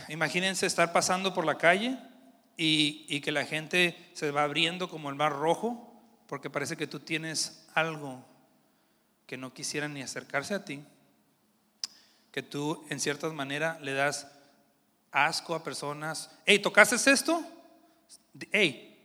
imagínense 0.09 0.65
estar 0.65 0.91
pasando 0.91 1.33
por 1.33 1.45
la 1.45 1.57
calle 1.57 1.97
y, 2.57 3.05
y 3.07 3.21
que 3.21 3.31
la 3.31 3.45
gente 3.45 4.11
se 4.13 4.29
va 4.31 4.43
abriendo 4.43 4.89
como 4.89 5.09
el 5.09 5.15
mar 5.15 5.31
rojo, 5.31 5.89
porque 6.27 6.49
parece 6.49 6.75
que 6.75 6.85
tú 6.85 6.99
tienes 6.99 7.65
algo 7.73 8.25
que 9.27 9.37
no 9.37 9.53
quisieran 9.53 9.93
ni 9.93 10.01
acercarse 10.01 10.55
a 10.55 10.63
ti, 10.65 10.83
que 12.31 12.41
tú 12.41 12.83
en 12.89 12.99
cierta 12.99 13.29
manera 13.29 13.77
le 13.81 13.93
das 13.93 14.27
asco 15.11 15.53
a 15.53 15.63
personas. 15.63 16.31
Hey, 16.45 16.59
¿tocaste 16.59 16.95
esto? 17.11 17.43
Hey, 18.51 18.97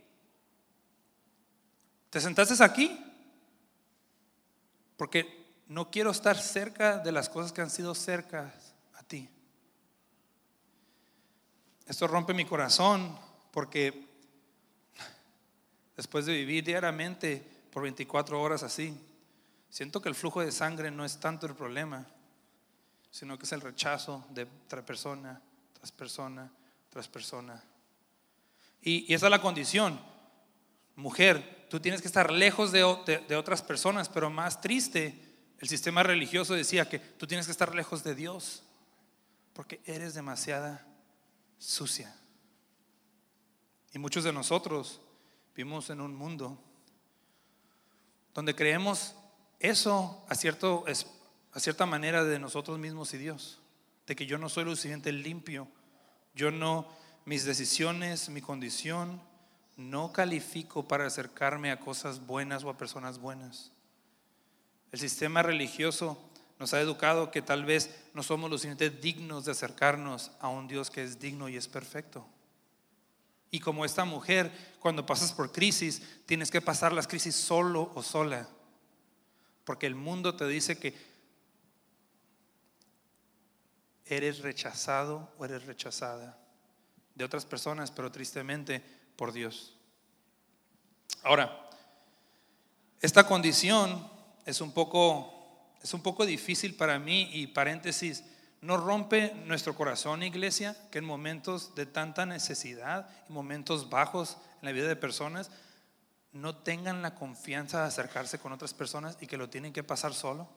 ¿te 2.09 2.21
sentaste 2.21 2.63
aquí? 2.63 2.99
Porque 4.97 5.43
no 5.67 5.91
quiero 5.91 6.13
estar 6.13 6.39
cerca 6.39 6.99
de 6.99 7.11
las 7.11 7.29
cosas 7.29 7.53
que 7.53 7.61
han 7.61 7.71
sido 7.71 7.95
cercas 7.95 8.75
a 8.95 9.03
ti. 9.03 9.29
Esto 11.87 12.07
rompe 12.07 12.33
mi 12.33 12.45
corazón 12.45 13.19
porque 13.51 14.07
después 15.97 16.27
de 16.27 16.35
vivir 16.35 16.63
diariamente 16.63 17.45
por 17.73 17.83
24 17.83 18.41
horas 18.41 18.63
así, 18.63 18.97
siento 19.73 20.03
que 20.03 20.11
el 20.11 20.15
flujo 20.15 20.43
de 20.43 20.53
sangre 20.53 20.91
no 20.91 21.03
es 21.03 21.19
tanto 21.19 21.47
el 21.47 21.55
problema, 21.55 22.07
sino 23.11 23.39
que 23.39 23.47
es 23.47 23.53
el 23.53 23.63
rechazo 23.63 24.25
de 24.29 24.43
otra 24.43 24.85
persona, 24.85 25.41
tras 25.73 25.91
persona, 25.91 26.53
tras 26.91 27.09
persona. 27.09 27.65
Y, 28.83 29.13
esa 29.13 29.27
es 29.27 29.31
la 29.31 29.41
condición. 29.41 29.99
Mujer, 30.95 31.67
tú 31.71 31.81
tienes 31.81 32.03
que 32.03 32.07
estar 32.07 32.31
lejos 32.31 32.71
de, 32.71 32.85
otras 32.85 33.63
personas, 33.63 34.11
pero 34.11 34.29
más 34.29 34.61
triste, 34.61 35.19
el 35.59 35.69
sistema 35.69 36.03
religioso 36.03 36.53
decía 36.53 36.87
que 36.87 36.99
tú 36.99 37.27
tienes 37.27 37.47
que 37.47 37.53
estar 37.53 37.75
lejos 37.75 38.05
de 38.05 38.15
Dios, 38.15 38.63
porque 39.55 39.81
eres 39.87 40.13
demasiada 40.13 40.87
sucia. 41.59 42.15
Y 43.95 43.99
muchos 43.99 44.25
de 44.25 44.35
nosotros 44.35 45.01
vivimos 45.57 45.89
en 45.89 46.03
un 46.03 46.15
mundo 46.15 46.63
donde 48.35 48.55
creemos 48.55 49.15
eso 49.63 50.25
a, 50.29 50.35
cierto, 50.35 50.85
a 51.53 51.61
cierta 51.61 51.87
manera 51.87 52.25
de 52.25 52.39
nosotros 52.39 52.79
mismos 52.79 53.15
y 53.15 53.19
Dios 53.19 53.63
de 54.07 54.17
que 54.17 54.27
yo 54.27 54.39
no 54.39 54.49
soy 54.49 54.65
lo 54.65 54.75
suficiente 54.75 55.13
limpio, 55.13 55.69
yo 56.35 56.51
no, 56.51 56.89
mis 57.25 57.45
decisiones, 57.45 58.29
mi 58.29 58.41
condición, 58.41 59.23
no 59.77 60.13
califico 60.13 60.87
para 60.87 61.07
acercarme 61.07 61.71
a 61.71 61.81
cosas 61.81 62.27
buenas 62.27 62.65
o 62.65 62.71
a 62.71 62.77
personas 62.77 63.19
buenas. 63.19 63.71
El 64.91 64.99
sistema 64.99 65.43
religioso 65.43 66.19
nos 66.59 66.75
ha 66.75 66.81
educado 66.81 67.31
que 67.31 67.43
tal 67.43 67.65
vez 67.65 67.95
no 68.13 68.23
somos 68.23 68.51
lo 68.51 68.59
suficiente 68.59 68.91
dignos 68.91 69.45
de 69.45 69.53
acercarnos 69.53 70.31
a 70.41 70.49
un 70.49 70.69
Dios 70.69 70.91
que 70.91 71.03
es 71.03 71.19
digno 71.19 71.49
y 71.49 71.57
es 71.57 71.69
perfecto. 71.69 72.27
Y 73.51 73.61
como 73.61 73.85
esta 73.85 74.05
mujer, 74.05 74.51
cuando 74.81 75.05
pasas 75.05 75.33
por 75.33 75.53
crisis, 75.53 76.03
tienes 76.27 76.51
que 76.51 76.61
pasar 76.61 76.93
las 76.93 77.07
crisis 77.07 77.35
solo 77.35 77.93
o 77.95 78.03
sola. 78.03 78.49
Porque 79.65 79.87
el 79.87 79.95
mundo 79.95 80.35
te 80.37 80.47
dice 80.47 80.79
que 80.79 80.95
eres 84.07 84.41
rechazado 84.41 85.33
o 85.39 85.45
eres 85.45 85.65
rechazada 85.67 86.39
de 87.15 87.25
otras 87.25 87.47
personas, 87.47 87.91
pero 87.91 88.11
tristemente 88.11 88.83
por 89.17 89.33
Dios. 89.33 89.77
Ahora, 91.23 91.71
esta 93.01 93.27
condición 93.27 94.11
es 94.45 94.61
un 94.61 94.73
poco, 94.73 95.71
es 95.83 95.95
un 95.95 96.03
poco 96.03 96.27
difícil 96.27 96.75
para 96.75 96.99
mí 96.99 97.31
y 97.33 97.49
paréntesis, 97.49 98.25
no 98.61 98.77
rompe 98.77 99.35
nuestro 99.47 99.75
corazón, 99.75 100.23
iglesia, 100.23 100.77
que 100.91 100.99
en 100.99 101.05
momentos 101.05 101.75
de 101.75 101.87
tanta 101.87 102.27
necesidad, 102.27 103.09
en 103.29 103.35
momentos 103.35 103.91
bajos 103.91 104.37
en 104.61 104.67
la 104.67 104.73
vida 104.73 104.87
de 104.87 104.97
personas, 104.97 105.51
no 106.33 106.57
tengan 106.57 107.03
la 107.03 107.15
confianza 107.15 107.81
de 107.81 107.89
acercarse 107.89 108.39
con 108.39 108.53
otras 108.53 108.73
personas 108.73 109.19
y 109.21 109.27
que 109.27 109.37
lo 109.37 109.49
tienen 109.49 109.73
que 109.73 109.83
pasar 109.83 110.15
solo. 110.15 110.49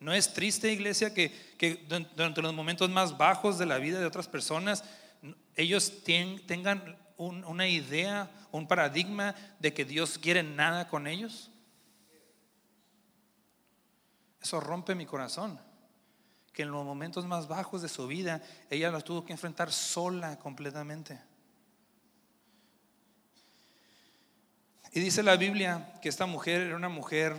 ¿No 0.00 0.14
es 0.14 0.32
triste, 0.32 0.72
iglesia, 0.72 1.12
que, 1.12 1.32
que 1.58 1.84
durante 2.14 2.40
los 2.40 2.54
momentos 2.54 2.88
más 2.88 3.18
bajos 3.18 3.58
de 3.58 3.66
la 3.66 3.78
vida 3.78 3.98
de 3.98 4.06
otras 4.06 4.28
personas, 4.28 4.84
ellos 5.56 6.04
tengan 6.04 6.96
una 7.16 7.66
idea, 7.66 8.30
un 8.52 8.68
paradigma 8.68 9.34
de 9.58 9.74
que 9.74 9.84
Dios 9.84 10.18
quiere 10.18 10.44
nada 10.44 10.88
con 10.88 11.08
ellos? 11.08 11.50
Eso 14.40 14.60
rompe 14.60 14.94
mi 14.94 15.04
corazón. 15.04 15.60
Que 16.52 16.62
en 16.62 16.70
los 16.70 16.84
momentos 16.84 17.26
más 17.26 17.48
bajos 17.48 17.82
de 17.82 17.88
su 17.88 18.06
vida, 18.06 18.40
ella 18.70 18.90
los 18.92 19.02
tuvo 19.02 19.24
que 19.24 19.32
enfrentar 19.32 19.72
sola 19.72 20.38
completamente. 20.38 21.20
Y 24.92 25.00
dice 25.00 25.22
la 25.22 25.36
Biblia 25.36 25.92
que 26.00 26.08
esta 26.08 26.26
mujer 26.26 26.62
era 26.62 26.76
una 26.76 26.88
mujer 26.88 27.36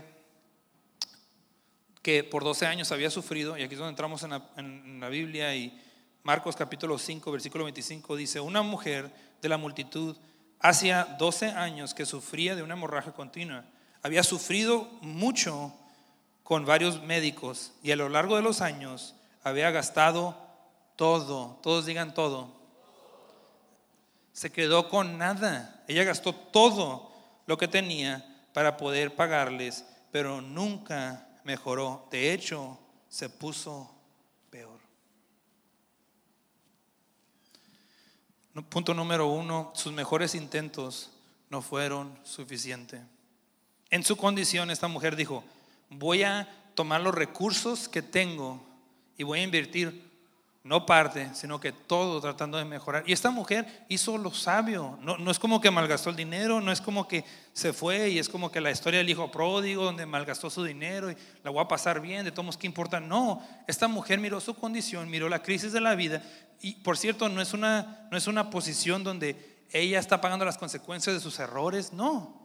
que 2.01 2.23
por 2.23 2.43
12 2.43 2.65
años 2.65 2.91
había 2.91 3.09
sufrido, 3.09 3.57
y 3.57 3.63
aquí 3.63 3.73
es 3.73 3.79
donde 3.79 3.91
entramos 3.91 4.23
en 4.23 4.99
la, 4.99 5.09
Biblia, 5.09 5.55
y 5.55 5.81
Marcos 6.23 6.55
capítulo 6.55 6.97
5, 6.97 7.31
versículo 7.31 7.63
25 7.65 8.15
dice, 8.15 8.39
una 8.39 8.61
mujer 8.61 9.11
de 9.41 9.49
la 9.49 9.57
multitud 9.57 10.15
hacía 10.59 11.15
12 11.17 11.47
años 11.47 11.93
que 11.93 12.05
sufría 12.05 12.55
de 12.55 12.63
una 12.63 12.75
hemorragia 12.75 13.13
continua, 13.13 13.65
había 14.01 14.23
sufrido 14.23 14.87
mucho 15.01 15.73
con 16.43 16.65
varios 16.65 17.01
médicos 17.01 17.73
y 17.83 17.91
a 17.91 17.95
lo 17.95 18.09
largo 18.09 18.35
de 18.35 18.41
los 18.43 18.61
años 18.61 19.15
había 19.43 19.71
gastado 19.71 20.37
todo, 20.95 21.59
todos 21.61 21.85
digan 21.85 22.13
todo, 22.13 22.53
se 24.33 24.51
quedó 24.51 24.87
con 24.87 25.17
nada, 25.17 25.83
ella 25.87 26.03
gastó 26.03 26.33
todo 26.33 27.09
lo 27.49 27.57
que 27.57 27.67
tenía 27.67 28.23
para 28.53 28.77
poder 28.77 29.15
pagarles, 29.15 29.83
pero 30.11 30.39
nunca 30.39 31.27
mejoró. 31.43 32.07
De 32.11 32.31
hecho, 32.31 32.77
se 33.07 33.27
puso 33.27 33.89
peor. 34.51 34.79
Punto 38.69 38.93
número 38.93 39.25
uno, 39.25 39.71
sus 39.73 39.91
mejores 39.91 40.35
intentos 40.35 41.09
no 41.49 41.63
fueron 41.63 42.15
suficientes. 42.23 43.01
En 43.89 44.03
su 44.03 44.15
condición, 44.15 44.69
esta 44.69 44.87
mujer 44.87 45.15
dijo, 45.15 45.43
voy 45.89 46.21
a 46.21 46.47
tomar 46.75 47.01
los 47.01 47.15
recursos 47.15 47.89
que 47.89 48.03
tengo 48.03 48.63
y 49.17 49.23
voy 49.23 49.39
a 49.39 49.43
invertir 49.43 50.08
no 50.63 50.85
parte, 50.85 51.33
sino 51.33 51.59
que 51.59 51.71
todo 51.71 52.19
tratando 52.19 52.57
de 52.57 52.65
mejorar. 52.65 53.03
Y 53.07 53.13
esta 53.13 53.31
mujer 53.31 53.85
hizo 53.87 54.17
lo 54.17 54.31
sabio, 54.31 54.99
no, 55.01 55.17
no, 55.17 55.31
es 55.31 55.39
como 55.39 55.61
que 55.61 55.71
malgastó 55.71 56.09
el 56.09 56.17
dinero, 56.17 56.59
no 56.59 56.71
es 56.71 56.81
como 56.81 57.07
que 57.07 57.23
se 57.53 57.71
fue 57.71 58.09
y 58.09 58.19
es 58.19 58.27
como 58.27 58.51
que 58.51 58.59
la 58.59 58.69
historia 58.69 58.99
del 58.99 59.09
hijo 59.09 59.31
pródigo, 59.31 59.85
donde 59.85 60.05
malgastó 60.05 60.49
su 60.49 60.63
dinero 60.63 61.09
y 61.11 61.17
la 61.43 61.51
voy 61.51 61.63
a 61.63 61.67
pasar 61.67 62.01
bien, 62.01 62.25
de 62.25 62.31
todos 62.31 62.57
¿qué 62.57 62.67
importa? 62.67 62.99
No, 62.99 63.41
esta 63.67 63.87
mujer 63.87 64.19
miró 64.19 64.41
su 64.41 64.53
condición, 64.53 65.09
miró 65.09 65.29
la 65.29 65.41
crisis 65.41 65.71
de 65.71 65.81
la 65.81 65.95
vida 65.95 66.21
y 66.61 66.75
por 66.75 66.97
cierto, 66.97 67.29
no 67.29 67.41
es 67.41 67.53
una, 67.53 68.07
no 68.11 68.17
es 68.17 68.27
una 68.27 68.49
posición 68.49 69.03
donde 69.03 69.65
ella 69.71 69.99
está 69.99 70.19
pagando 70.19 70.45
las 70.45 70.57
consecuencias 70.57 71.15
de 71.15 71.21
sus 71.21 71.39
errores, 71.39 71.93
no. 71.93 72.37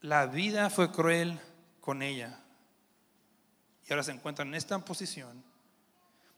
La 0.00 0.26
vida 0.26 0.70
fue 0.70 0.90
cruel 0.90 1.38
con 1.80 2.02
ella 2.02 2.38
y 3.86 3.92
ahora 3.92 4.02
se 4.02 4.12
encuentra 4.12 4.44
en 4.44 4.54
esta 4.54 4.78
posición 4.78 5.44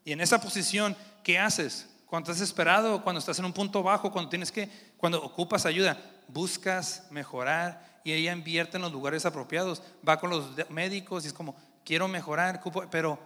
y 0.07 0.13
en 0.13 0.21
esa 0.21 0.41
posición, 0.41 0.97
¿qué 1.25 1.37
haces? 1.37 1.89
Cuando 2.07 2.31
estás 2.31 2.49
esperado, 2.49 3.03
cuando 3.03 3.19
estás 3.19 3.41
en 3.41 3.45
un 3.45 3.53
punto 3.53 3.83
bajo, 3.83 4.13
cuando 4.13 4.31
tienes 4.31 4.53
que, 4.53 4.71
cuando 4.97 5.21
ocupas 5.21 5.67
ayuda, 5.67 6.01
buscas 6.29 7.09
mejorar 7.11 8.01
y 8.05 8.13
ella 8.13 8.33
invierte 8.33 8.77
en 8.77 8.85
los 8.85 8.93
lugares 8.93 9.27
apropiados. 9.27 9.83
Va 10.09 10.21
con 10.21 10.31
los 10.31 10.71
médicos 10.71 11.25
y 11.25 11.27
es 11.27 11.33
como, 11.33 11.57
quiero 11.85 12.07
mejorar, 12.07 12.63
pero 12.89 13.19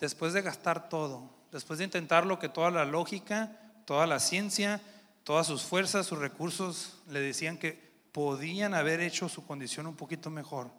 después 0.00 0.32
de 0.32 0.42
gastar 0.42 0.88
todo, 0.88 1.30
después 1.52 1.78
de 1.78 1.84
intentar 1.84 2.26
lo 2.26 2.40
que 2.40 2.48
toda 2.48 2.72
la 2.72 2.84
lógica, 2.84 3.52
toda 3.84 4.04
la 4.04 4.18
ciencia, 4.18 4.80
todas 5.22 5.46
sus 5.46 5.62
fuerzas, 5.62 6.04
sus 6.04 6.18
recursos 6.18 6.98
le 7.10 7.20
decían 7.20 7.58
que 7.58 7.92
podían 8.10 8.74
haber 8.74 8.98
hecho 8.98 9.28
su 9.28 9.46
condición 9.46 9.86
un 9.86 9.94
poquito 9.94 10.30
mejor, 10.30 10.72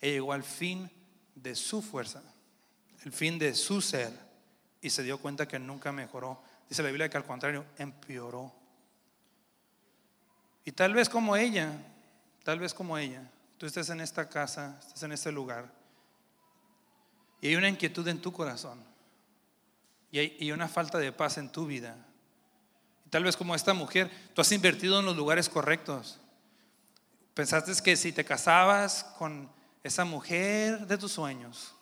ella 0.00 0.14
llegó 0.14 0.32
al 0.32 0.42
fin 0.42 0.90
de 1.36 1.54
su 1.54 1.80
fuerza, 1.80 2.24
el 3.04 3.12
fin 3.12 3.38
de 3.38 3.54
su 3.54 3.80
ser 3.80 4.25
y 4.80 4.90
se 4.90 5.02
dio 5.02 5.18
cuenta 5.18 5.48
que 5.48 5.58
nunca 5.58 5.92
mejoró. 5.92 6.40
Dice 6.68 6.82
la 6.82 6.88
Biblia 6.88 7.08
que 7.08 7.16
al 7.16 7.24
contrario, 7.24 7.64
empeoró. 7.78 8.52
Y 10.64 10.72
tal 10.72 10.94
vez 10.94 11.08
como 11.08 11.36
ella, 11.36 11.72
tal 12.44 12.58
vez 12.58 12.74
como 12.74 12.98
ella, 12.98 13.22
tú 13.56 13.66
estés 13.66 13.88
en 13.90 14.00
esta 14.00 14.28
casa, 14.28 14.76
estás 14.80 15.02
en 15.04 15.12
este 15.12 15.30
lugar, 15.32 15.70
y 17.40 17.48
hay 17.48 17.56
una 17.56 17.68
inquietud 17.68 18.06
en 18.08 18.20
tu 18.20 18.32
corazón, 18.32 18.82
y 20.10 20.18
hay 20.18 20.52
una 20.52 20.68
falta 20.68 20.98
de 20.98 21.12
paz 21.12 21.38
en 21.38 21.50
tu 21.50 21.66
vida. 21.66 21.96
Y 23.04 23.10
tal 23.10 23.22
vez 23.22 23.36
como 23.36 23.54
esta 23.54 23.74
mujer, 23.74 24.10
tú 24.34 24.40
has 24.40 24.50
invertido 24.50 24.98
en 24.98 25.06
los 25.06 25.16
lugares 25.16 25.48
correctos. 25.48 26.18
Pensaste 27.34 27.72
que 27.82 27.96
si 27.96 28.12
te 28.12 28.24
casabas 28.24 29.04
con 29.18 29.48
esa 29.84 30.04
mujer 30.04 30.86
de 30.86 30.98
tus 30.98 31.12
sueños, 31.12 31.74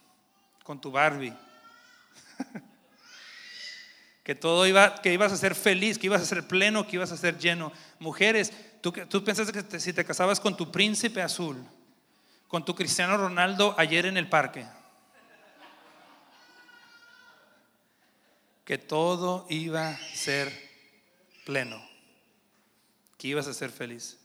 con 0.63 0.81
tu 0.81 0.91
Barbie, 0.91 1.35
que 4.25 4.35
todo 4.35 4.67
iba, 4.67 5.03
que 5.03 5.13
ibas 5.13 5.33
a 5.33 5.37
ser 5.37 5.55
feliz, 5.55 5.99
que 5.99 6.07
ibas 6.07 6.23
a 6.23 6.25
ser 6.25 6.49
pleno, 6.49 6.87
que 6.87 6.97
ibas 6.97 7.13
a 7.13 7.17
ser 7.17 7.39
lleno. 7.39 7.71
Mujeres, 7.99 8.53
tú, 8.81 8.91
tú 8.91 9.23
pensaste 9.23 9.53
que 9.53 9.79
si 9.79 9.93
te 9.93 10.05
casabas 10.05 10.41
con 10.41 10.57
tu 10.57 10.73
príncipe 10.73 11.21
azul, 11.21 11.63
con 12.49 12.65
tu 12.65 12.75
Cristiano 12.75 13.19
Ronaldo 13.19 13.75
ayer 13.77 14.07
en 14.07 14.17
el 14.17 14.27
parque, 14.27 14.67
que 18.65 18.79
todo 18.79 19.47
iba 19.51 19.91
a 19.91 19.99
ser 20.15 20.51
pleno, 21.45 21.87
que 23.19 23.29
ibas 23.29 23.47
a 23.47 23.53
ser 23.53 23.71
feliz. 23.71 24.19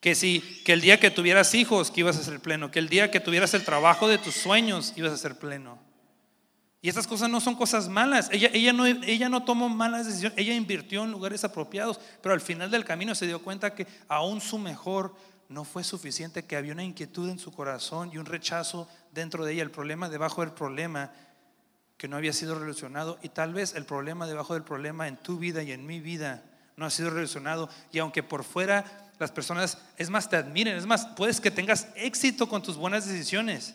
Que 0.00 0.14
si, 0.14 0.40
que 0.64 0.72
el 0.72 0.80
día 0.80 0.98
que 0.98 1.10
tuvieras 1.10 1.52
hijos, 1.54 1.90
que 1.90 2.00
ibas 2.00 2.16
a 2.16 2.24
ser 2.24 2.40
pleno, 2.40 2.70
que 2.70 2.78
el 2.78 2.88
día 2.88 3.10
que 3.10 3.20
tuvieras 3.20 3.52
el 3.52 3.62
trabajo 3.62 4.08
de 4.08 4.16
tus 4.16 4.34
sueños, 4.34 4.94
ibas 4.96 5.12
a 5.12 5.18
ser 5.18 5.38
pleno 5.38 5.89
y 6.82 6.88
estas 6.88 7.06
cosas 7.06 7.28
no 7.28 7.40
son 7.40 7.56
cosas 7.56 7.88
malas. 7.88 8.28
Ella, 8.32 8.50
ella, 8.52 8.72
no, 8.72 8.86
ella 8.86 9.28
no 9.28 9.44
tomó 9.44 9.68
malas 9.68 10.06
decisiones, 10.06 10.38
ella 10.38 10.54
invirtió 10.54 11.04
en 11.04 11.10
lugares 11.10 11.44
apropiados, 11.44 12.00
pero 12.22 12.32
al 12.32 12.40
final 12.40 12.70
del 12.70 12.84
camino 12.84 13.14
se 13.14 13.26
dio 13.26 13.42
cuenta 13.42 13.74
que 13.74 13.86
aún 14.08 14.40
su 14.40 14.58
mejor 14.58 15.14
no 15.48 15.64
fue 15.64 15.84
suficiente, 15.84 16.44
que 16.44 16.56
había 16.56 16.72
una 16.72 16.84
inquietud 16.84 17.28
en 17.28 17.38
su 17.38 17.52
corazón 17.52 18.10
y 18.12 18.18
un 18.18 18.24
rechazo 18.24 18.88
dentro 19.12 19.44
de 19.44 19.52
ella, 19.52 19.62
el 19.62 19.70
problema 19.70 20.08
debajo 20.08 20.42
del 20.42 20.52
problema 20.52 21.12
que 21.98 22.08
no 22.08 22.16
había 22.16 22.32
sido 22.32 22.58
relacionado 22.58 23.18
y 23.20 23.28
tal 23.28 23.52
vez 23.52 23.74
el 23.74 23.84
problema 23.84 24.26
debajo 24.26 24.54
del 24.54 24.62
problema 24.62 25.06
en 25.06 25.18
tu 25.18 25.38
vida 25.38 25.62
y 25.62 25.72
en 25.72 25.84
mi 25.84 26.00
vida 26.00 26.42
no 26.76 26.86
ha 26.86 26.90
sido 26.90 27.10
relacionado 27.10 27.68
y 27.92 27.98
aunque 27.98 28.22
por 28.22 28.42
fuera 28.42 29.10
las 29.18 29.30
personas, 29.32 29.76
es 29.98 30.08
más, 30.08 30.30
te 30.30 30.36
admiren, 30.36 30.78
es 30.78 30.86
más, 30.86 31.04
puedes 31.04 31.42
que 31.42 31.50
tengas 31.50 31.88
éxito 31.94 32.48
con 32.48 32.62
tus 32.62 32.78
buenas 32.78 33.06
decisiones, 33.06 33.74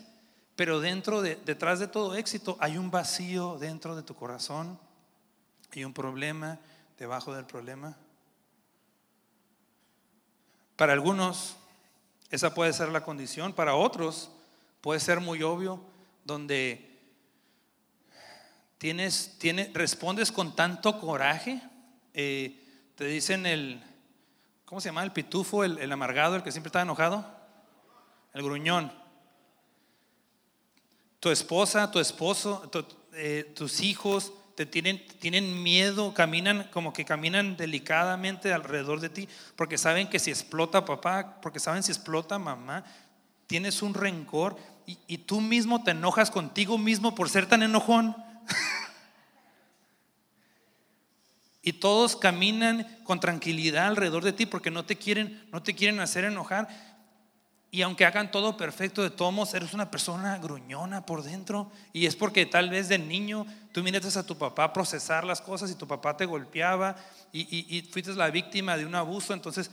pero 0.56 0.80
dentro 0.80 1.22
de, 1.22 1.36
detrás 1.36 1.80
de 1.80 1.88
todo 1.88 2.16
éxito 2.16 2.58
hay 2.60 2.78
un 2.78 2.90
vacío 2.90 3.58
dentro 3.60 3.96
de 3.96 4.04
tu 4.04 4.16
corazón, 4.16 4.80
hay 5.74 5.84
un 5.84 5.94
problema 5.94 6.60
debajo 6.98 7.34
del 7.34 7.46
problema. 7.46 7.98
Para 10.78 10.94
algunos 10.94 11.58
esa 12.30 12.54
puede 12.54 12.74
ser 12.74 12.90
la 12.90 13.04
condición, 13.04 13.54
para 13.54 13.76
otros 13.76 14.32
puede 14.82 15.00
ser 15.00 15.20
muy 15.20 15.44
obvio, 15.44 15.82
donde 16.24 17.00
tienes, 18.78 19.36
tiene, 19.38 19.72
respondes 19.74 20.32
con 20.32 20.56
tanto 20.56 21.00
coraje, 21.00 21.62
eh, 22.14 22.62
te 22.96 23.06
dicen 23.06 23.46
el, 23.46 23.84
¿cómo 24.66 24.80
se 24.80 24.90
llama? 24.90 25.04
El 25.04 25.12
pitufo, 25.12 25.64
el, 25.64 25.78
el 25.80 25.92
amargado, 25.92 26.36
el 26.36 26.44
que 26.44 26.52
siempre 26.52 26.70
está 26.70 26.82
enojado, 26.82 27.26
el 28.34 28.44
gruñón 28.44 28.92
tu 31.26 31.32
esposa, 31.32 31.90
tu 31.90 32.00
esposo, 32.00 32.70
eh, 33.14 33.52
tus 33.56 33.82
hijos 33.82 34.32
te 34.54 34.68
tienen, 34.68 35.04
tienen 35.20 35.64
miedo, 35.64 36.14
caminan 36.14 36.70
como 36.72 36.94
que 36.94 37.04
caminan 37.04 37.58
delicadamente 37.58 38.54
alrededor 38.54 39.00
de 39.00 39.10
ti, 39.10 39.28
porque 39.56 39.80
saben 39.80 40.08
que 40.08 40.20
si 40.20 40.30
explota 40.30 40.86
papá, 40.86 41.42
porque 41.42 41.60
saben 41.60 41.82
si 41.82 41.92
explota 41.92 42.38
mamá, 42.38 42.86
tienes 43.48 43.82
un 43.82 43.96
rencor 43.96 44.56
y, 44.86 45.00
y 45.08 45.18
tú 45.18 45.42
mismo 45.42 45.84
te 45.84 45.92
enojas 45.92 46.30
contigo 46.30 46.78
mismo 46.78 47.16
por 47.16 47.28
ser 47.28 47.48
tan 47.48 47.64
enojón. 47.64 48.16
y 51.64 51.74
todos 51.74 52.16
caminan 52.16 53.00
con 53.04 53.20
tranquilidad 53.20 53.88
alrededor 53.88 54.24
de 54.24 54.34
ti 54.34 54.46
porque 54.46 54.70
no 54.70 54.86
te 54.86 54.96
quieren, 54.96 55.44
no 55.52 55.64
te 55.64 55.74
quieren 55.74 56.00
hacer 56.02 56.24
enojar. 56.24 56.95
Y 57.72 57.82
aunque 57.82 58.06
hagan 58.06 58.32
todo 58.32 58.56
perfecto 58.56 59.04
de 59.04 59.10
todos 59.10 59.54
eres 59.54 59.74
una 59.74 59.92
persona 59.92 60.38
gruñona 60.38 61.06
por 61.06 61.24
dentro. 61.24 61.72
Y 61.92 62.06
es 62.06 62.16
porque 62.16 62.46
tal 62.46 62.70
vez 62.70 62.88
de 62.88 62.98
niño 62.98 63.46
tú 63.74 63.84
miraste 63.84 64.18
a 64.18 64.24
tu 64.24 64.38
papá 64.38 64.72
procesar 64.72 65.26
las 65.26 65.42
cosas 65.42 65.70
y 65.70 65.76
tu 65.76 65.88
papá 65.88 66.16
te 66.16 66.26
golpeaba 66.26 66.96
y, 67.34 67.82
fuiste 67.92 68.14
la 68.14 68.30
víctima 68.30 68.78
de 68.78 68.86
un 68.86 68.96
abuso. 68.96 69.34
Entonces 69.34 69.72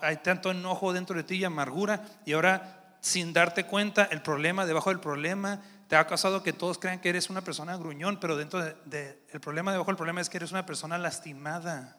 hay 0.00 0.16
tanto 0.18 0.50
enojo 0.50 0.92
dentro 0.92 1.16
de 1.16 1.24
ti 1.24 1.36
y 1.36 1.44
amargura. 1.44 2.02
Y 2.24 2.32
ahora, 2.32 2.96
sin 3.00 3.32
darte 3.32 3.64
cuenta, 3.64 4.04
el 4.04 4.22
problema 4.22 4.64
debajo 4.64 4.88
del 4.88 5.00
problema 5.00 5.60
te 5.88 5.96
ha 5.96 6.06
causado 6.06 6.42
que 6.42 6.54
todos 6.54 6.78
crean 6.78 7.00
que 7.00 7.10
eres 7.10 7.28
una 7.28 7.42
persona 7.42 7.76
gruñón, 7.76 8.18
pero 8.18 8.34
dentro 8.38 8.64
del 8.64 8.74
de, 8.86 9.38
problema 9.42 9.72
debajo 9.72 9.90
del 9.90 9.96
problema 9.96 10.22
es 10.22 10.30
que 10.30 10.38
eres 10.38 10.50
una 10.50 10.64
persona 10.64 10.96
lastimada. 10.96 11.98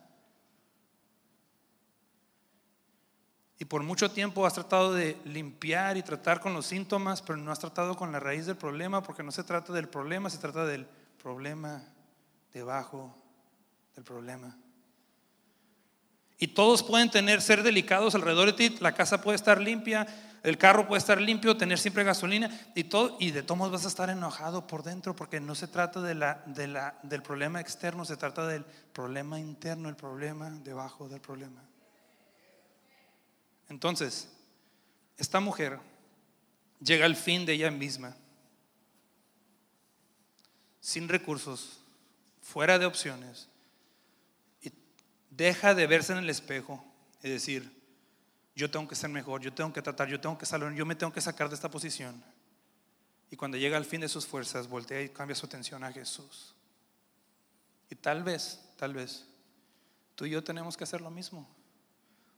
Y 3.60 3.66
por 3.66 3.84
mucho 3.84 4.12
tiempo 4.12 4.46
has 4.46 4.54
tratado 4.54 4.94
de 4.94 5.18
limpiar 5.26 5.98
y 5.98 6.04
tratar 6.04 6.40
con 6.40 6.54
los 6.54 6.66
síntomas, 6.66 7.22
pero 7.22 7.38
no 7.38 7.52
has 7.52 7.60
tratado 7.60 7.96
con 7.96 8.12
la 8.12 8.20
raíz 8.20 8.46
del 8.46 8.58
problema, 8.58 9.04
porque 9.04 9.24
no 9.24 9.32
se 9.32 9.44
trata 9.44 9.72
del 9.74 9.88
problema, 9.88 10.30
se 10.30 10.40
trata 10.40 10.66
del 10.66 10.88
problema 11.22 11.84
debajo 12.52 13.16
del 13.96 14.04
problema. 14.04 14.58
Y 16.40 16.48
todos 16.48 16.84
pueden 16.84 17.10
tener, 17.10 17.42
ser 17.42 17.64
delicados 17.64 18.16
alrededor 18.16 18.48
de 18.48 18.54
ti, 18.70 18.78
la 18.82 18.94
casa 18.94 19.22
puede 19.22 19.36
estar 19.36 19.62
limpia, 19.62 20.08
el 20.44 20.58
carro 20.58 20.88
puede 20.88 21.00
estar 21.00 21.22
limpio, 21.22 21.56
tener 21.56 21.80
siempre 21.80 22.04
gasolina 22.04 22.50
y 22.76 22.84
todo, 22.86 23.16
y 23.20 23.32
de 23.32 23.44
todos 23.44 23.72
vas 23.72 23.86
a 23.86 23.88
estar 23.88 24.10
enojado 24.10 24.68
por 24.68 24.84
dentro, 24.84 25.16
porque 25.16 25.40
no 25.40 25.56
se 25.56 25.68
trata 25.68 26.02
de 26.02 26.16
la, 26.16 26.44
de 26.46 26.68
la, 26.68 26.96
del 27.04 27.22
problema 27.22 27.62
externo, 27.62 28.04
se 28.04 28.18
trata 28.18 28.46
del 28.46 28.66
problema 28.92 29.40
interno, 29.40 29.88
el 29.88 29.96
problema 29.96 30.50
debajo 30.50 31.08
del 31.08 31.22
problema. 31.22 31.62
Entonces, 33.74 34.30
esta 35.18 35.40
mujer 35.40 35.80
llega 36.80 37.08
al 37.08 37.16
fin 37.16 37.44
de 37.44 37.54
ella 37.54 37.72
misma, 37.72 38.16
sin 40.80 41.10
recursos, 41.10 41.80
fuera 42.40 42.78
de 42.78 42.86
opciones, 42.86 43.48
y 44.62 44.72
deja 45.32 45.74
de 45.74 45.88
verse 45.88 46.14
en 46.14 46.20
el 46.20 46.30
espejo 46.30 46.86
y 47.24 47.30
decir, 47.30 47.76
yo 48.56 48.70
tengo 48.70 48.88
que 48.88 48.94
ser 48.94 49.10
mejor, 49.10 49.42
yo 49.42 49.52
tengo 49.52 49.74
que 49.74 49.82
tratar, 49.82 50.08
yo 50.08 50.22
tengo 50.22 50.38
que 50.38 50.46
salir, 50.46 50.72
yo 50.74 50.86
me 50.86 50.96
tengo 50.96 51.12
que 51.12 51.22
sacar 51.22 51.50
de 51.50 51.56
esta 51.56 51.72
posición. 51.72 52.24
Y 53.32 53.36
cuando 53.36 53.58
llega 53.58 53.76
al 53.76 53.86
fin 53.86 54.02
de 54.02 54.08
sus 54.08 54.28
fuerzas, 54.28 54.68
voltea 54.68 55.02
y 55.02 55.10
cambia 55.10 55.36
su 55.36 55.48
atención 55.48 55.84
a 55.84 55.92
Jesús. 55.92 56.54
Y 57.90 57.96
tal 57.96 58.22
vez, 58.22 58.60
tal 58.78 58.94
vez, 58.94 59.26
tú 60.14 60.28
y 60.28 60.30
yo 60.30 60.44
tenemos 60.44 60.78
que 60.78 60.84
hacer 60.84 61.02
lo 61.02 61.10
mismo. 61.10 61.50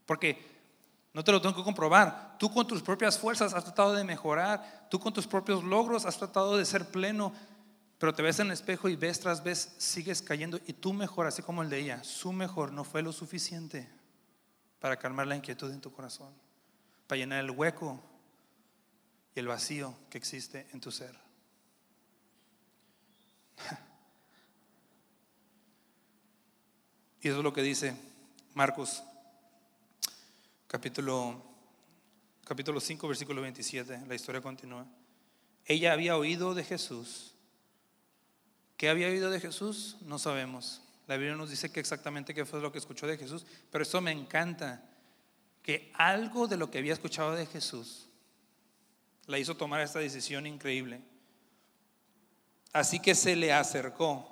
Porque 0.05 0.54
no 1.15 1.23
te 1.23 1.31
lo 1.31 1.41
tengo 1.41 1.55
que 1.55 1.63
comprobar. 1.63 2.35
Tú 2.37 2.51
con 2.51 2.67
tus 2.67 2.81
propias 2.81 3.17
fuerzas 3.17 3.53
has 3.53 3.63
tratado 3.63 3.93
de 3.93 4.03
mejorar. 4.03 4.89
Tú 4.89 4.99
con 4.99 5.13
tus 5.13 5.25
propios 5.25 5.63
logros 5.63 6.05
has 6.05 6.17
tratado 6.17 6.57
de 6.57 6.65
ser 6.65 6.91
pleno. 6.91 7.31
Pero 7.97 8.13
te 8.13 8.21
ves 8.21 8.39
en 8.39 8.47
el 8.47 8.51
espejo 8.51 8.89
y 8.89 8.97
ves 8.97 9.21
tras 9.21 9.41
vez, 9.41 9.75
sigues 9.77 10.21
cayendo 10.21 10.59
y 10.67 10.73
tú 10.73 10.91
mejor, 10.91 11.25
así 11.25 11.41
como 11.41 11.63
el 11.63 11.69
de 11.69 11.79
ella, 11.79 12.03
su 12.03 12.33
mejor 12.33 12.73
no 12.73 12.83
fue 12.83 13.01
lo 13.01 13.13
suficiente 13.13 13.89
para 14.81 14.97
calmar 14.97 15.25
la 15.25 15.37
inquietud 15.37 15.71
en 15.71 15.79
tu 15.79 15.89
corazón, 15.89 16.33
para 17.07 17.19
llenar 17.19 17.39
el 17.39 17.51
hueco 17.51 18.03
y 19.33 19.39
el 19.39 19.47
vacío 19.47 19.95
que 20.09 20.17
existe 20.17 20.67
en 20.73 20.81
tu 20.81 20.91
ser. 20.91 21.17
Y 27.21 27.29
eso 27.29 27.37
es 27.37 27.43
lo 27.43 27.53
que 27.53 27.63
dice 27.63 27.95
Marcos 28.53 29.01
capítulo, 30.75 31.41
capítulo 32.43 32.81
5, 32.81 33.07
versículo 33.07 33.41
27. 33.41 34.07
La 34.09 34.13
historia 34.13 34.41
continúa. 34.41 34.85
Ella 35.63 35.93
había 35.93 36.17
oído 36.17 36.53
de 36.53 36.65
Jesús. 36.65 37.33
¿Qué 38.75 38.89
había 38.89 39.07
oído 39.07 39.31
de 39.31 39.39
Jesús? 39.39 39.95
No 40.01 40.19
sabemos. 40.19 40.81
La 41.07 41.15
Biblia 41.15 41.37
nos 41.37 41.49
dice 41.49 41.71
que 41.71 41.79
exactamente 41.79 42.33
qué 42.33 42.43
fue 42.43 42.59
lo 42.59 42.73
que 42.73 42.79
escuchó 42.79 43.07
de 43.07 43.17
Jesús, 43.17 43.45
pero 43.71 43.83
eso 43.83 44.01
me 44.01 44.11
encanta, 44.11 44.83
que 45.63 45.93
algo 45.93 46.45
de 46.45 46.57
lo 46.57 46.69
que 46.69 46.79
había 46.79 46.91
escuchado 46.91 47.31
de 47.35 47.45
Jesús 47.45 48.09
la 49.27 49.39
hizo 49.39 49.55
tomar 49.55 49.79
esta 49.79 49.99
decisión 49.99 50.45
increíble. 50.45 50.99
Así 52.73 52.99
que 52.99 53.15
se 53.15 53.37
le 53.37 53.53
acercó. 53.53 54.27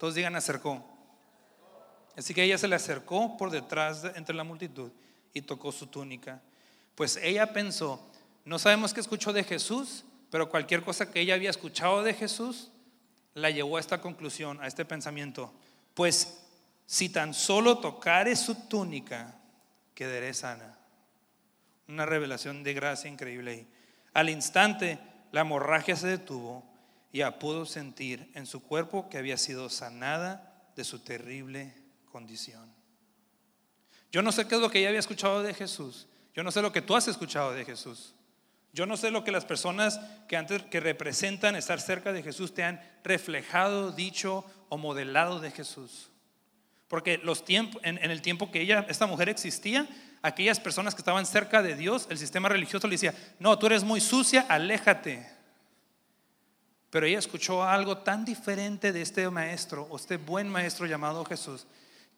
Todos 0.00 0.16
digan 0.16 0.34
acercó. 0.34 0.84
Así 2.16 2.34
que 2.34 2.42
ella 2.42 2.58
se 2.58 2.66
le 2.66 2.74
acercó 2.74 3.36
por 3.36 3.52
detrás 3.52 4.02
entre 4.16 4.34
la 4.34 4.42
multitud 4.42 4.90
y 5.36 5.42
tocó 5.42 5.70
su 5.70 5.88
túnica. 5.88 6.40
Pues 6.94 7.18
ella 7.22 7.52
pensó, 7.52 8.00
no 8.46 8.58
sabemos 8.58 8.94
qué 8.94 9.00
escuchó 9.00 9.34
de 9.34 9.44
Jesús, 9.44 10.06
pero 10.30 10.48
cualquier 10.48 10.82
cosa 10.82 11.10
que 11.10 11.20
ella 11.20 11.34
había 11.34 11.50
escuchado 11.50 12.02
de 12.02 12.14
Jesús 12.14 12.70
la 13.34 13.50
llevó 13.50 13.76
a 13.76 13.80
esta 13.80 14.00
conclusión, 14.00 14.58
a 14.62 14.66
este 14.66 14.86
pensamiento. 14.86 15.52
Pues 15.92 16.42
si 16.86 17.10
tan 17.10 17.34
solo 17.34 17.80
tocare 17.80 18.34
su 18.34 18.54
túnica, 18.66 19.38
quedaré 19.94 20.32
sana. 20.32 20.78
Una 21.86 22.06
revelación 22.06 22.62
de 22.62 22.72
gracia 22.72 23.10
increíble. 23.10 23.66
Al 24.14 24.30
instante, 24.30 24.98
la 25.32 25.42
hemorragia 25.42 25.96
se 25.96 26.06
detuvo 26.06 26.64
y 27.12 27.18
ya 27.18 27.38
pudo 27.38 27.66
sentir 27.66 28.30
en 28.32 28.46
su 28.46 28.62
cuerpo 28.62 29.10
que 29.10 29.18
había 29.18 29.36
sido 29.36 29.68
sanada 29.68 30.64
de 30.76 30.84
su 30.84 31.00
terrible 31.00 31.74
condición. 32.10 32.75
Yo 34.16 34.22
no 34.22 34.32
sé 34.32 34.48
qué 34.48 34.54
es 34.54 34.62
lo 34.62 34.70
que 34.70 34.78
ella 34.78 34.88
había 34.88 35.00
escuchado 35.00 35.42
de 35.42 35.52
Jesús. 35.52 36.06
Yo 36.34 36.42
no 36.42 36.50
sé 36.50 36.62
lo 36.62 36.72
que 36.72 36.80
tú 36.80 36.96
has 36.96 37.06
escuchado 37.06 37.52
de 37.52 37.66
Jesús. 37.66 38.14
Yo 38.72 38.86
no 38.86 38.96
sé 38.96 39.10
lo 39.10 39.22
que 39.22 39.30
las 39.30 39.44
personas 39.44 40.00
que 40.26 40.38
antes 40.38 40.62
que 40.62 40.80
representan 40.80 41.54
estar 41.54 41.78
cerca 41.82 42.14
de 42.14 42.22
Jesús 42.22 42.54
te 42.54 42.64
han 42.64 42.80
reflejado, 43.04 43.92
dicho 43.92 44.42
o 44.70 44.78
modelado 44.78 45.38
de 45.38 45.50
Jesús. 45.50 46.08
Porque 46.88 47.18
los 47.18 47.44
tiempos, 47.44 47.82
en, 47.84 47.98
el 47.98 48.22
tiempo 48.22 48.50
que 48.50 48.62
ella, 48.62 48.86
esta 48.88 49.04
mujer 49.04 49.28
existía, 49.28 49.86
aquellas 50.22 50.60
personas 50.60 50.94
que 50.94 51.02
estaban 51.02 51.26
cerca 51.26 51.60
de 51.60 51.76
Dios, 51.76 52.06
el 52.08 52.16
sistema 52.16 52.48
religioso 52.48 52.88
le 52.88 52.94
decía, 52.94 53.14
no, 53.38 53.58
tú 53.58 53.66
eres 53.66 53.84
muy 53.84 54.00
sucia, 54.00 54.46
aléjate. 54.48 55.30
Pero 56.88 57.04
ella 57.04 57.18
escuchó 57.18 57.64
algo 57.64 57.98
tan 57.98 58.24
diferente 58.24 58.94
de 58.94 59.02
este 59.02 59.28
maestro, 59.28 59.86
o 59.90 59.96
este 59.96 60.16
buen 60.16 60.48
maestro 60.48 60.86
llamado 60.86 61.22
Jesús, 61.26 61.66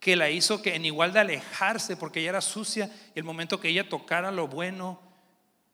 que 0.01 0.17
la 0.17 0.31
hizo 0.31 0.63
que 0.63 0.75
en 0.75 0.85
igual 0.85 1.13
de 1.13 1.21
alejarse, 1.21 1.97
porque 1.97 2.21
ella 2.21 2.31
era 2.31 2.41
sucia, 2.41 2.91
y 3.15 3.19
el 3.19 3.25
momento 3.25 3.61
que 3.61 3.69
ella 3.69 3.89
tocara 3.89 4.31
lo 4.31 4.47
bueno, 4.47 5.01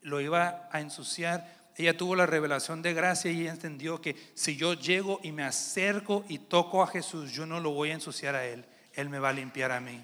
lo 0.01 0.21
iba 0.21 0.67
a 0.71 0.79
ensuciar. 0.79 1.53
Ella 1.77 1.97
tuvo 1.97 2.15
la 2.15 2.25
revelación 2.25 2.81
de 2.81 2.93
gracia 2.93 3.31
y 3.31 3.47
entendió 3.47 4.01
que 4.01 4.15
si 4.33 4.55
yo 4.55 4.73
llego 4.73 5.19
y 5.23 5.31
me 5.31 5.43
acerco 5.43 6.25
y 6.29 6.39
toco 6.39 6.81
a 6.81 6.87
Jesús, 6.87 7.31
yo 7.31 7.45
no 7.45 7.59
lo 7.59 7.71
voy 7.71 7.91
a 7.91 7.95
ensuciar 7.95 8.35
a 8.35 8.45
Él, 8.45 8.65
Él 8.93 9.09
me 9.09 9.19
va 9.19 9.29
a 9.29 9.33
limpiar 9.33 9.71
a 9.71 9.79
mí. 9.79 10.01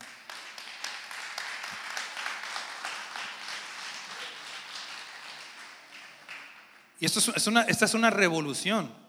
Y 6.99 7.05
esto 7.05 7.19
es 7.35 7.47
una, 7.47 7.63
esta 7.63 7.85
es 7.85 7.95
una 7.95 8.11
revolución. 8.11 9.00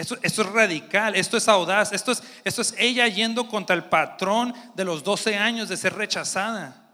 Esto, 0.00 0.16
es 0.22 0.36
radical, 0.38 1.14
esto 1.14 1.36
es 1.36 1.46
audaz, 1.46 1.92
esto 1.92 2.12
es, 2.12 2.22
esto 2.42 2.62
es 2.62 2.74
ella 2.78 3.06
yendo 3.06 3.46
contra 3.48 3.76
el 3.76 3.84
patrón 3.84 4.54
de 4.74 4.84
los 4.86 5.04
12 5.04 5.36
años 5.36 5.68
de 5.68 5.76
ser 5.76 5.92
rechazada. 5.92 6.88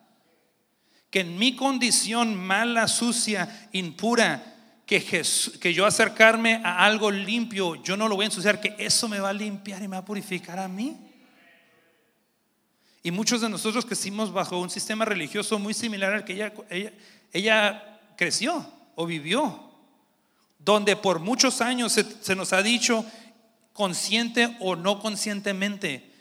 Que 1.10 1.20
en 1.20 1.38
mi 1.38 1.54
condición 1.54 2.34
mala, 2.34 2.88
sucia, 2.88 3.68
impura, 3.70 4.42
que, 4.86 5.00
que 5.60 5.72
yo 5.72 5.86
acercarme 5.86 6.60
a 6.64 6.84
algo 6.84 7.12
limpio, 7.12 7.76
yo 7.76 7.96
no 7.96 8.08
lo 8.08 8.16
voy 8.16 8.24
a 8.24 8.26
ensuciar, 8.26 8.60
que 8.60 8.74
eso 8.76 9.06
me 9.06 9.20
va 9.20 9.28
a 9.28 9.32
limpiar 9.32 9.80
y 9.82 9.88
me 9.88 9.94
va 9.94 9.98
a 9.98 10.04
purificar 10.04 10.58
a 10.58 10.66
mí. 10.66 10.96
Y 13.04 13.12
muchos 13.12 13.40
de 13.40 13.48
nosotros 13.48 13.86
crecimos 13.86 14.32
bajo 14.32 14.58
un 14.58 14.68
sistema 14.68 15.04
religioso 15.04 15.60
muy 15.60 15.74
similar 15.74 16.12
al 16.12 16.24
que 16.24 16.32
ella, 16.32 16.52
ella 17.32 18.00
creció 18.16 18.68
o 18.96 19.06
vivió 19.06 19.65
donde 20.66 20.96
por 20.96 21.20
muchos 21.20 21.60
años 21.60 21.92
se, 21.92 22.34
nos 22.34 22.52
ha 22.52 22.60
dicho, 22.60 23.06
consciente 23.72 24.56
o 24.58 24.74
no 24.74 24.98
conscientemente, 24.98 26.12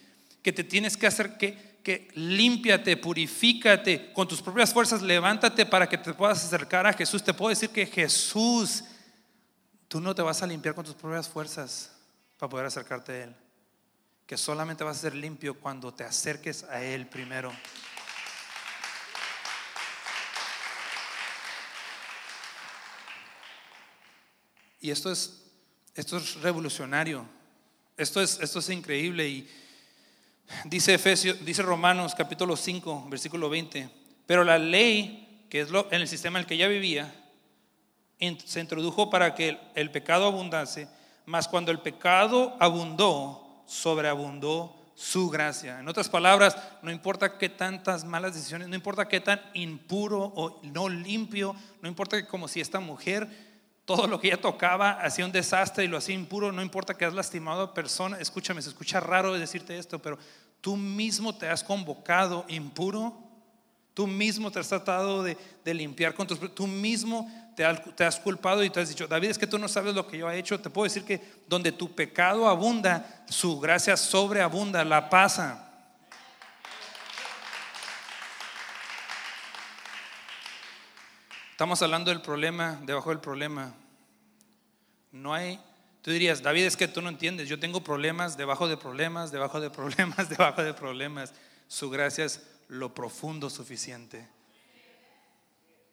que 0.44 0.54
te 0.54 0.64
tienes 0.64 0.98
que 0.98 1.08
hacer 1.08 1.36
que, 1.40 1.80
que 1.82 2.10
límpiate, 2.14 2.96
purifícate 2.96 4.14
con 4.14 4.28
tus 4.28 4.44
propias 4.44 4.72
fuerzas, 4.72 5.02
levántate 5.02 5.66
para 5.66 5.90
que 5.90 5.98
te 5.98 6.14
puedas 6.14 6.46
acercar 6.46 6.86
a 6.86 6.94
Jesús. 6.94 7.24
Te 7.24 7.34
puedo 7.34 7.50
decir 7.50 7.72
que 7.72 7.88
Jesús, 7.88 8.84
tú 9.88 10.00
no 10.00 10.14
te 10.14 10.22
vas 10.22 10.44
a 10.44 10.48
limpiar 10.48 10.76
con 10.76 10.86
tus 10.86 10.94
propias 10.94 11.28
fuerzas 11.28 11.92
para 12.38 12.48
poder 12.48 12.68
acercarte 12.68 13.12
a 13.14 13.24
Él. 13.24 13.36
Que 14.28 14.38
solamente 14.38 14.84
vas 14.84 14.98
a 14.98 15.02
ser 15.02 15.16
limpio 15.16 15.60
cuando 15.60 15.92
te 15.92 16.04
acerques 16.04 16.66
a 16.66 16.84
Él 16.84 17.08
primero. 17.08 17.52
Y 24.86 24.92
esto 24.92 25.12
es, 25.12 25.42
esto 25.96 26.18
es 26.18 26.40
revolucionario. 26.42 27.26
Esto 27.98 28.22
es, 28.22 28.40
esto 28.40 28.60
es 28.60 28.70
increíble. 28.70 29.28
Y 29.28 29.50
dice 30.66 30.94
Efesios, 30.94 31.44
dice 31.44 31.64
Romanos 31.64 32.14
capítulo 32.16 32.56
5, 32.56 33.08
versículo 33.10 33.50
20. 33.50 33.90
Pero 34.28 34.44
la 34.44 34.60
ley, 34.60 35.48
que 35.50 35.62
es 35.62 35.72
lo, 35.72 35.92
en 35.92 36.02
el 36.02 36.08
sistema 36.08 36.38
en 36.38 36.44
el 36.44 36.48
que 36.48 36.54
ella 36.54 36.68
vivía, 36.68 37.12
se 38.46 38.60
introdujo 38.60 39.10
para 39.10 39.34
que 39.34 39.58
el, 39.74 39.90
pecado 39.90 40.28
abundase, 40.28 40.88
mas 41.26 41.48
cuando 41.48 41.72
el 41.72 41.80
pecado 41.80 42.56
abundó, 42.60 43.64
sobreabundó 43.66 44.94
su 44.94 45.32
gracia. 45.32 45.80
En 45.80 45.88
otras 45.88 46.10
palabras, 46.10 46.56
no 46.84 46.92
importa 46.92 47.40
qué 47.40 47.50
tantas 47.50 48.06
malas 48.06 48.36
decisiones, 48.36 48.68
no 48.68 48.76
importa 48.76 49.08
qué 49.08 49.20
tan 49.20 49.42
impuro 49.56 50.32
o 50.36 50.60
no 50.62 50.90
limpio, 50.90 51.56
no 51.82 51.90
importa 51.90 52.22
que 52.22 52.28
como 52.28 52.48
si 52.48 52.62
esta 52.62 52.80
mujer 52.80 53.45
todo 53.86 54.08
lo 54.08 54.20
que 54.20 54.28
ella 54.28 54.42
tocaba 54.42 54.92
hacía 54.92 55.26
un 55.26 55.32
desastre 55.32 55.86
y 55.86 55.88
lo 55.88 55.98
hacía 55.98 56.16
impuro, 56.16 56.52
no 56.52 56.62
importa 56.62 56.96
que 56.96 57.06
has 57.06 57.14
lastimado 57.14 57.62
a 57.62 57.74
persona, 57.74 58.18
escúchame, 58.20 58.62
se 58.62 58.70
escucha 58.70 59.00
raro 59.00 59.34
decirte 59.34 59.78
esto, 59.78 60.00
pero 60.00 60.18
tú 60.60 60.76
mismo 60.76 61.36
te 61.36 61.48
has 61.48 61.64
convocado 61.64 62.46
impuro, 62.48 63.16
tú 63.94 64.08
mismo 64.08 64.52
te 64.52 64.60
has 64.60 64.70
tratado 64.70 65.22
de, 65.24 65.38
limpiar 65.66 66.16
con 66.16 66.26
tus, 66.26 66.40
tú 66.56 66.66
mismo 66.66 67.32
te 67.56 67.64
has, 67.64 67.96
te 67.96 68.04
has, 68.04 68.20
culpado 68.20 68.64
y 68.64 68.72
te 68.72 68.80
has 68.80 68.90
dicho, 68.90 69.08
David, 69.08 69.30
es 69.30 69.38
que 69.38 69.48
tú 69.48 69.60
no 69.60 69.68
sabes 69.68 69.94
lo 69.94 70.08
que 70.08 70.18
yo 70.18 70.30
he 70.32 70.40
hecho, 70.40 70.60
te 70.60 70.72
puedo 70.72 70.86
decir 70.86 71.04
que 71.04 71.22
donde 71.48 71.72
tu 71.72 71.94
pecado 71.94 72.50
abunda, 72.50 73.24
su 73.30 73.60
gracia 73.60 73.96
sobreabunda, 73.96 74.84
la 74.84 75.10
pasa. 75.10 75.65
Estamos 81.56 81.82
hablando 81.82 82.12
del 82.12 82.20
problema, 82.20 82.82
debajo 82.84 83.12
del 83.12 83.22
problema. 83.22 83.74
No 85.14 85.34
hay, 85.34 85.58
tú 86.02 86.12
dirías, 86.12 86.42
David, 86.42 86.66
es 86.66 86.76
que 86.76 86.90
tú 86.90 87.02
no 87.02 87.08
entiendes, 87.08 87.48
yo 87.48 87.58
tengo 87.58 87.82
problemas 87.82 88.36
debajo 88.36 88.68
de 88.68 88.76
problemas, 88.76 89.32
debajo 89.32 89.62
de 89.62 89.70
problemas, 89.70 90.28
debajo 90.38 90.62
de 90.62 90.74
problemas. 90.74 91.34
Su 91.70 91.90
gracia 91.90 92.26
es 92.26 92.46
lo 92.68 92.94
profundo 92.94 93.50
suficiente. 93.50 94.28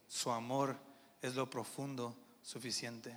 Su 0.08 0.32
amor 0.32 0.76
es 1.22 1.36
lo 1.36 1.48
profundo 1.48 2.16
suficiente. 2.42 3.16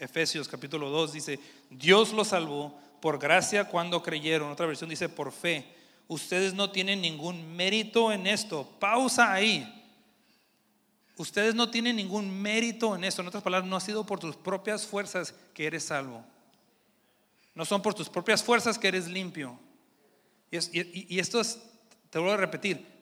Efesios 0.00 0.48
capítulo 0.48 0.90
2 0.90 1.12
dice, 1.12 1.38
Dios 1.70 2.12
los 2.12 2.26
salvó 2.26 2.76
por 3.00 3.20
gracia 3.20 3.68
cuando 3.68 4.02
creyeron. 4.02 4.50
Otra 4.50 4.66
versión 4.66 4.90
dice, 4.90 5.08
por 5.08 5.30
fe. 5.30 5.72
Ustedes 6.08 6.52
no 6.52 6.72
tienen 6.72 7.00
ningún 7.00 7.54
mérito 7.54 8.10
en 8.10 8.26
esto. 8.26 8.68
Pausa 8.80 9.32
ahí. 9.32 9.82
Ustedes 11.16 11.54
no 11.54 11.70
tienen 11.70 11.96
ningún 11.96 12.42
mérito 12.42 12.96
en 12.96 13.04
esto. 13.04 13.22
En 13.22 13.28
otras 13.28 13.42
palabras, 13.42 13.68
no 13.68 13.76
ha 13.76 13.80
sido 13.80 14.04
por 14.04 14.18
tus 14.18 14.36
propias 14.36 14.86
fuerzas 14.86 15.34
que 15.52 15.66
eres 15.66 15.84
salvo. 15.84 16.24
No 17.54 17.64
son 17.64 17.82
por 17.82 17.94
tus 17.94 18.08
propias 18.08 18.42
fuerzas 18.42 18.78
que 18.78 18.88
eres 18.88 19.06
limpio. 19.06 19.58
Y, 20.50 21.18
esto 21.18 21.40
es, 21.40 21.60
te 22.10 22.18
vuelvo 22.18 22.34
a 22.34 22.36
repetir, 22.36 22.92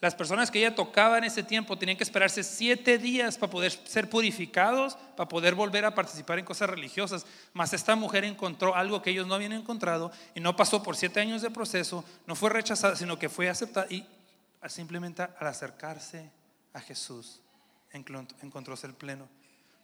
Las 0.00 0.14
personas 0.14 0.50
que 0.50 0.60
ella 0.60 0.74
tocaba 0.74 1.18
en 1.18 1.24
ese 1.24 1.42
tiempo 1.42 1.76
tenían 1.76 1.98
que 1.98 2.04
esperarse 2.04 2.44
siete 2.44 2.98
días 2.98 3.36
para 3.36 3.50
poder 3.50 3.72
ser 3.72 4.08
purificados, 4.08 4.94
para 5.16 5.28
poder 5.28 5.54
volver 5.54 5.84
a 5.84 5.94
participar 5.94 6.38
en 6.38 6.44
cosas 6.44 6.70
religiosas. 6.70 7.26
Mas 7.52 7.72
esta 7.72 7.96
mujer 7.96 8.24
encontró 8.24 8.76
algo 8.76 9.02
que 9.02 9.10
ellos 9.10 9.26
no 9.26 9.34
habían 9.34 9.52
encontrado 9.52 10.12
y 10.34 10.40
no 10.40 10.54
pasó 10.54 10.82
por 10.82 10.96
siete 10.96 11.20
años 11.20 11.42
de 11.42 11.50
proceso, 11.50 12.04
no 12.26 12.36
fue 12.36 12.50
rechazada, 12.50 12.94
sino 12.94 13.18
que 13.18 13.28
fue 13.28 13.48
aceptada 13.48 13.86
y 13.90 14.06
simplemente 14.68 15.22
al 15.22 15.46
acercarse 15.46 16.37
a 16.72 16.80
Jesús 16.80 17.40
encontró 17.92 18.76
ser 18.76 18.94
pleno. 18.94 19.28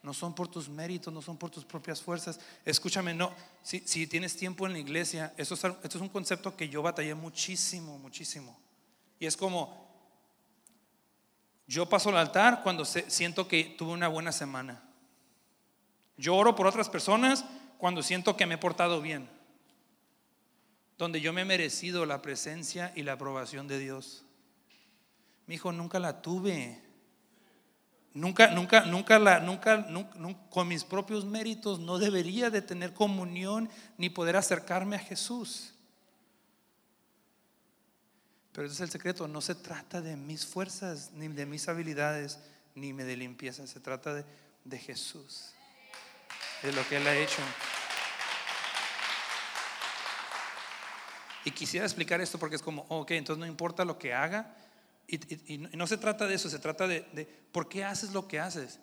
No 0.02 0.12
son 0.12 0.34
por 0.34 0.48
tus 0.48 0.68
méritos, 0.68 1.12
no 1.12 1.22
son 1.22 1.38
por 1.38 1.50
tus 1.50 1.64
propias 1.64 2.02
fuerzas. 2.02 2.38
Escúchame, 2.64 3.14
no, 3.14 3.32
si, 3.62 3.80
si 3.80 4.06
tienes 4.06 4.36
tiempo 4.36 4.66
en 4.66 4.74
la 4.74 4.78
iglesia, 4.78 5.32
esto 5.38 5.54
es, 5.54 5.64
esto 5.64 5.98
es 5.98 6.02
un 6.02 6.10
concepto 6.10 6.54
que 6.54 6.68
yo 6.68 6.82
batallé 6.82 7.14
muchísimo, 7.14 7.98
muchísimo. 7.98 8.58
Y 9.18 9.24
es 9.24 9.34
como, 9.34 9.88
yo 11.66 11.88
paso 11.88 12.10
al 12.10 12.18
altar 12.18 12.62
cuando 12.62 12.84
siento 12.84 13.48
que 13.48 13.64
tuve 13.78 13.92
una 13.92 14.08
buena 14.08 14.32
semana. 14.32 14.82
Yo 16.18 16.36
oro 16.36 16.54
por 16.54 16.66
otras 16.66 16.90
personas 16.90 17.44
cuando 17.78 18.02
siento 18.02 18.36
que 18.36 18.46
me 18.46 18.56
he 18.56 18.58
portado 18.58 19.00
bien. 19.00 19.28
Donde 20.98 21.22
yo 21.22 21.32
me 21.32 21.40
he 21.40 21.46
merecido 21.46 22.04
la 22.04 22.20
presencia 22.20 22.92
y 22.94 23.02
la 23.02 23.14
aprobación 23.14 23.66
de 23.66 23.78
Dios. 23.78 24.23
Mi 25.46 25.56
hijo 25.56 25.72
nunca 25.72 25.98
la 25.98 26.22
tuve. 26.22 26.80
Nunca, 28.14 28.48
nunca, 28.48 28.84
nunca 28.84 29.18
la, 29.18 29.40
nunca, 29.40 29.78
nunca, 29.88 30.38
con 30.48 30.68
mis 30.68 30.84
propios 30.84 31.24
méritos 31.24 31.80
no 31.80 31.98
debería 31.98 32.48
de 32.48 32.62
tener 32.62 32.92
comunión 32.94 33.68
ni 33.98 34.08
poder 34.08 34.36
acercarme 34.36 34.96
a 34.96 35.00
Jesús. 35.00 35.74
Pero 38.52 38.68
ese 38.68 38.74
es 38.74 38.80
el 38.82 38.90
secreto, 38.90 39.26
no 39.26 39.40
se 39.40 39.56
trata 39.56 40.00
de 40.00 40.16
mis 40.16 40.46
fuerzas, 40.46 41.10
ni 41.12 41.26
de 41.26 41.44
mis 41.44 41.66
habilidades, 41.68 42.38
ni 42.76 42.92
de 42.92 43.16
limpieza, 43.16 43.66
se 43.66 43.80
trata 43.80 44.14
de, 44.14 44.24
de 44.62 44.78
Jesús, 44.78 45.52
de 46.62 46.72
lo 46.72 46.86
que 46.88 46.98
Él 46.98 47.06
ha 47.08 47.16
hecho. 47.16 47.42
Y 51.44 51.50
quisiera 51.50 51.84
explicar 51.84 52.20
esto 52.20 52.38
porque 52.38 52.54
es 52.54 52.62
como, 52.62 52.86
ok, 52.88 53.10
entonces 53.10 53.40
no 53.40 53.46
importa 53.46 53.84
lo 53.84 53.98
que 53.98 54.14
haga, 54.14 54.54
y, 55.06 55.58
no 55.58 55.86
se 55.86 55.96
trata 55.96 56.26
de 56.26 56.34
eso, 56.34 56.48
se 56.48 56.58
trata 56.58 56.86
de, 56.86 57.06
de, 57.12 57.26
por 57.52 57.68
qué 57.68 57.84
haces 57.84 58.12
lo 58.12 58.26
que 58.26 58.40
haces. 58.40 58.80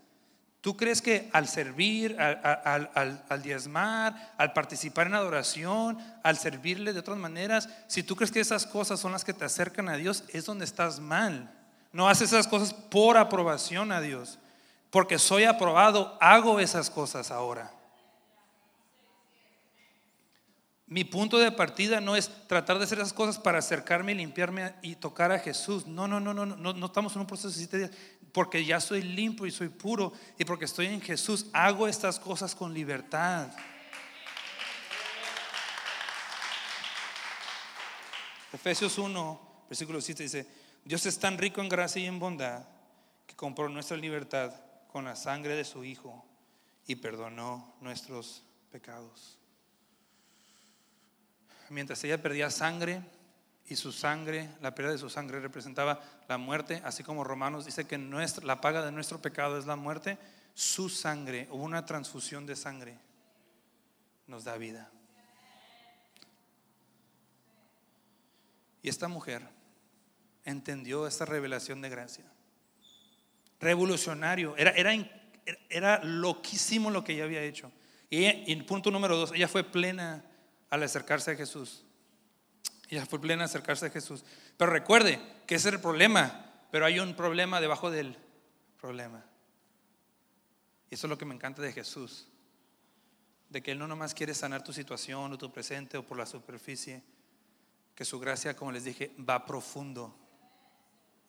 ¿Tú 0.62 0.78
crees 0.78 1.02
que 1.02 1.28
al 1.34 1.48
servir, 1.48 2.16
al, 2.20 3.42
diezmar, 3.42 4.34
al 4.38 4.54
participar 4.54 5.08
en 5.08 5.16
adoración, 5.16 5.98
al 6.24 6.38
servirle 6.38 6.94
de 6.94 7.00
otras 7.00 7.18
maneras, 7.18 7.68
si 7.88 8.04
tú 8.04 8.16
crees 8.16 8.32
que 8.32 8.40
esas 8.40 8.68
cosas 8.68 9.00
son 9.00 9.12
las 9.12 9.26
que 9.26 9.34
te 9.34 9.44
acercan 9.44 9.90
a 9.90 9.98
Dios, 9.98 10.24
es 10.30 10.46
donde 10.46 10.66
estás 10.66 11.00
mal. 11.00 11.52
No 11.92 12.08
haces 12.08 12.32
esas 12.32 12.48
cosas 12.48 12.76
por 12.76 13.18
aprobación 13.18 13.92
a 13.92 14.02
Dios. 14.02 14.38
Porque 14.92 15.18
soy 15.18 15.46
aprobado, 15.46 16.16
hago 16.22 16.60
esas 16.60 16.92
cosas 16.92 17.32
ahora. 17.32 17.72
Mi 20.92 21.06
punto 21.06 21.40
de 21.40 21.54
partida 21.54 22.02
no 22.02 22.18
es 22.18 22.30
tratar 22.48 22.78
de 22.78 22.84
hacer 22.84 22.98
esas 22.98 23.14
cosas 23.14 23.40
para 23.40 23.60
acercarme 23.60 24.14
limpiarme 24.14 24.76
y 24.82 24.96
tocar 24.98 25.32
a 25.32 25.40
Jesús. 25.40 25.88
No, 25.88 26.06
no, 26.06 26.20
no, 26.20 26.34
no, 26.34 26.46
no, 26.46 26.74
no 26.74 26.86
estamos 26.86 27.16
en 27.16 27.22
un 27.22 27.28
proceso 27.28 27.48
de 27.48 27.54
siete 27.54 27.78
días. 27.78 27.92
Porque 28.34 28.66
ya 28.66 28.82
soy 28.82 29.02
limpio 29.02 29.46
y 29.46 29.52
soy 29.52 29.70
puro 29.70 30.12
y 30.38 30.44
porque 30.44 30.66
estoy 30.66 30.88
en 30.88 31.00
Jesús, 31.00 31.46
hago 31.54 31.88
estas 31.88 32.20
cosas 32.20 32.54
con 32.54 32.74
libertad. 32.74 33.54
Efesios 38.52 38.98
1, 38.98 39.66
versículo 39.70 40.02
7 40.02 40.24
dice, 40.24 40.46
Dios 40.84 41.06
es 41.06 41.18
tan 41.18 41.38
rico 41.38 41.62
en 41.62 41.70
gracia 41.70 42.02
y 42.02 42.06
en 42.06 42.20
bondad 42.20 42.66
que 43.26 43.38
compró 43.38 43.70
nuestra 43.70 43.96
libertad 43.96 44.54
con 44.92 45.06
la 45.06 45.16
sangre 45.16 45.56
de 45.56 45.64
su 45.64 45.86
Hijo 45.86 46.26
y 46.86 46.96
perdonó 46.96 47.76
nuestros 47.80 48.44
pecados 48.74 49.41
mientras 51.72 52.04
ella 52.04 52.22
perdía 52.22 52.52
sangre 52.52 53.02
y 53.66 53.76
su 53.76 53.92
sangre, 53.92 54.50
la 54.62 54.76
pérdida 54.76 54.94
de 54.94 54.98
su 54.98 55.10
sangre 55.10 55.40
representaba 55.40 56.02
la 56.28 56.38
muerte, 56.38 56.82
así 56.84 57.04
como 57.04 57.24
Romanos 57.24 57.66
dice 57.66 57.88
que 57.88 57.98
la 58.44 58.62
paga 58.62 58.84
de 58.86 58.92
nuestro 58.92 59.22
pecado 59.22 59.58
es 59.58 59.66
la 59.66 59.76
muerte, 59.76 60.18
su 60.54 60.90
sangre, 60.90 61.48
o 61.50 61.56
una 61.56 61.86
transfusión 61.86 62.46
de 62.46 62.56
sangre, 62.56 62.98
nos 64.28 64.44
da 64.44 64.58
vida. 64.58 64.92
Y 68.84 68.90
esta 68.90 69.08
mujer 69.08 69.48
entendió 70.44 71.08
esta 71.08 71.26
revelación 71.26 71.82
de 71.82 71.90
gracia. 71.90 72.26
Revolucionario, 73.60 74.58
era, 74.58 74.72
era, 74.72 74.92
era 75.70 76.04
loquísimo 76.04 76.90
lo 76.90 77.04
que 77.04 77.14
ella 77.14 77.24
había 77.24 77.44
hecho. 77.44 77.72
Y, 78.10 78.26
y 78.26 78.56
punto 78.64 78.92
número 78.92 79.16
dos, 79.16 79.32
ella 79.34 79.48
fue 79.48 79.64
plena 79.64 80.26
al 80.72 80.82
acercarse 80.82 81.32
a 81.32 81.36
Jesús. 81.36 81.84
Ella 82.90 83.06
fue 83.06 83.22
plena 83.22 83.44
acercarse 83.44 83.86
a 83.86 83.90
Jesús. 83.90 84.26
Pero 84.58 84.72
recuerde 84.72 85.22
que 85.46 85.56
ese 85.56 85.70
es 85.70 85.76
el 85.76 85.82
problema, 85.82 86.46
pero 86.72 86.86
hay 86.86 87.00
un 87.00 87.14
problema 87.14 87.62
debajo 87.62 87.92
del 87.92 88.18
problema. 88.80 89.24
Y 90.90 90.96
eso 90.96 91.08
es 91.08 91.10
lo 91.10 91.18
que 91.18 91.26
me 91.26 91.36
encanta 91.36 91.62
de 91.62 91.72
Jesús. 91.72 92.28
De 93.50 93.62
que 93.62 93.72
Él 93.72 93.80
no 93.80 93.88
nomás 93.88 94.14
quiere 94.14 94.34
sanar 94.34 94.64
tu 94.64 94.74
situación 94.74 95.32
o 95.32 95.38
tu 95.38 95.52
presente 95.52 95.98
o 95.98 96.04
por 96.04 96.18
la 96.18 96.26
superficie. 96.26 97.04
Que 97.94 98.06
su 98.06 98.20
gracia, 98.20 98.56
como 98.56 98.72
les 98.72 98.86
dije, 98.86 99.14
va 99.18 99.46
profundo. 99.46 100.16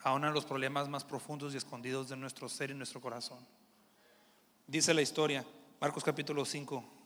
A 0.01 0.15
uno 0.15 0.29
de 0.29 0.33
los 0.33 0.45
problemas 0.45 0.89
más 0.89 1.05
profundos 1.05 1.55
y 1.55 1.57
escondidos 1.57 2.09
de 2.09 2.17
nuestro 2.17 2.49
ser 2.49 2.71
y 2.71 2.75
nuestro 2.75 3.01
corazón. 3.01 3.39
Dice 4.67 4.95
la 4.95 5.03
historia, 5.03 5.45
Marcos 5.81 6.03
capítulo 6.03 6.45
5, 6.45 7.02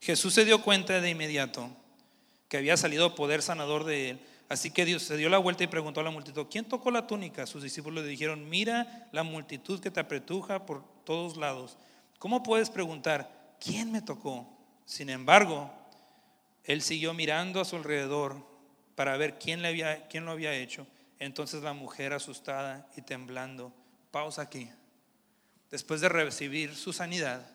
Jesús 0.00 0.32
se 0.34 0.44
dio 0.44 0.62
cuenta 0.62 1.00
de 1.00 1.10
inmediato 1.10 1.70
que 2.48 2.56
había 2.56 2.76
salido 2.76 3.14
poder 3.14 3.42
sanador 3.42 3.84
de 3.84 4.10
él. 4.10 4.20
Así 4.48 4.72
que 4.72 4.84
Dios 4.84 5.04
se 5.04 5.16
dio 5.16 5.28
la 5.28 5.38
vuelta 5.38 5.62
y 5.62 5.68
preguntó 5.68 6.00
a 6.00 6.02
la 6.02 6.10
multitud, 6.10 6.46
¿quién 6.50 6.64
tocó 6.64 6.90
la 6.90 7.06
túnica? 7.06 7.46
Sus 7.46 7.62
discípulos 7.62 8.02
le 8.02 8.10
dijeron, 8.10 8.48
mira 8.48 9.08
la 9.12 9.22
multitud 9.22 9.78
que 9.78 9.90
te 9.90 10.00
apretuja 10.00 10.66
por 10.66 10.82
todos 11.04 11.36
lados. 11.36 11.76
¿Cómo 12.18 12.42
puedes 12.42 12.70
preguntar, 12.70 13.54
¿quién 13.60 13.92
me 13.92 14.02
tocó? 14.02 14.48
Sin 14.86 15.08
embargo, 15.08 15.72
él 16.64 16.82
siguió 16.82 17.14
mirando 17.14 17.60
a 17.60 17.64
su 17.64 17.76
alrededor 17.76 18.44
para 18.96 19.16
ver 19.16 19.38
quién, 19.38 19.62
le 19.62 19.68
había, 19.68 20.08
quién 20.08 20.24
lo 20.24 20.32
había 20.32 20.52
hecho. 20.52 20.86
Entonces 21.20 21.62
la 21.62 21.74
mujer 21.74 22.12
asustada 22.12 22.88
y 22.96 23.02
temblando, 23.02 23.72
pausa 24.10 24.42
aquí. 24.42 24.68
Después 25.70 26.00
de 26.00 26.08
recibir 26.08 26.74
su 26.74 26.92
sanidad, 26.92 27.46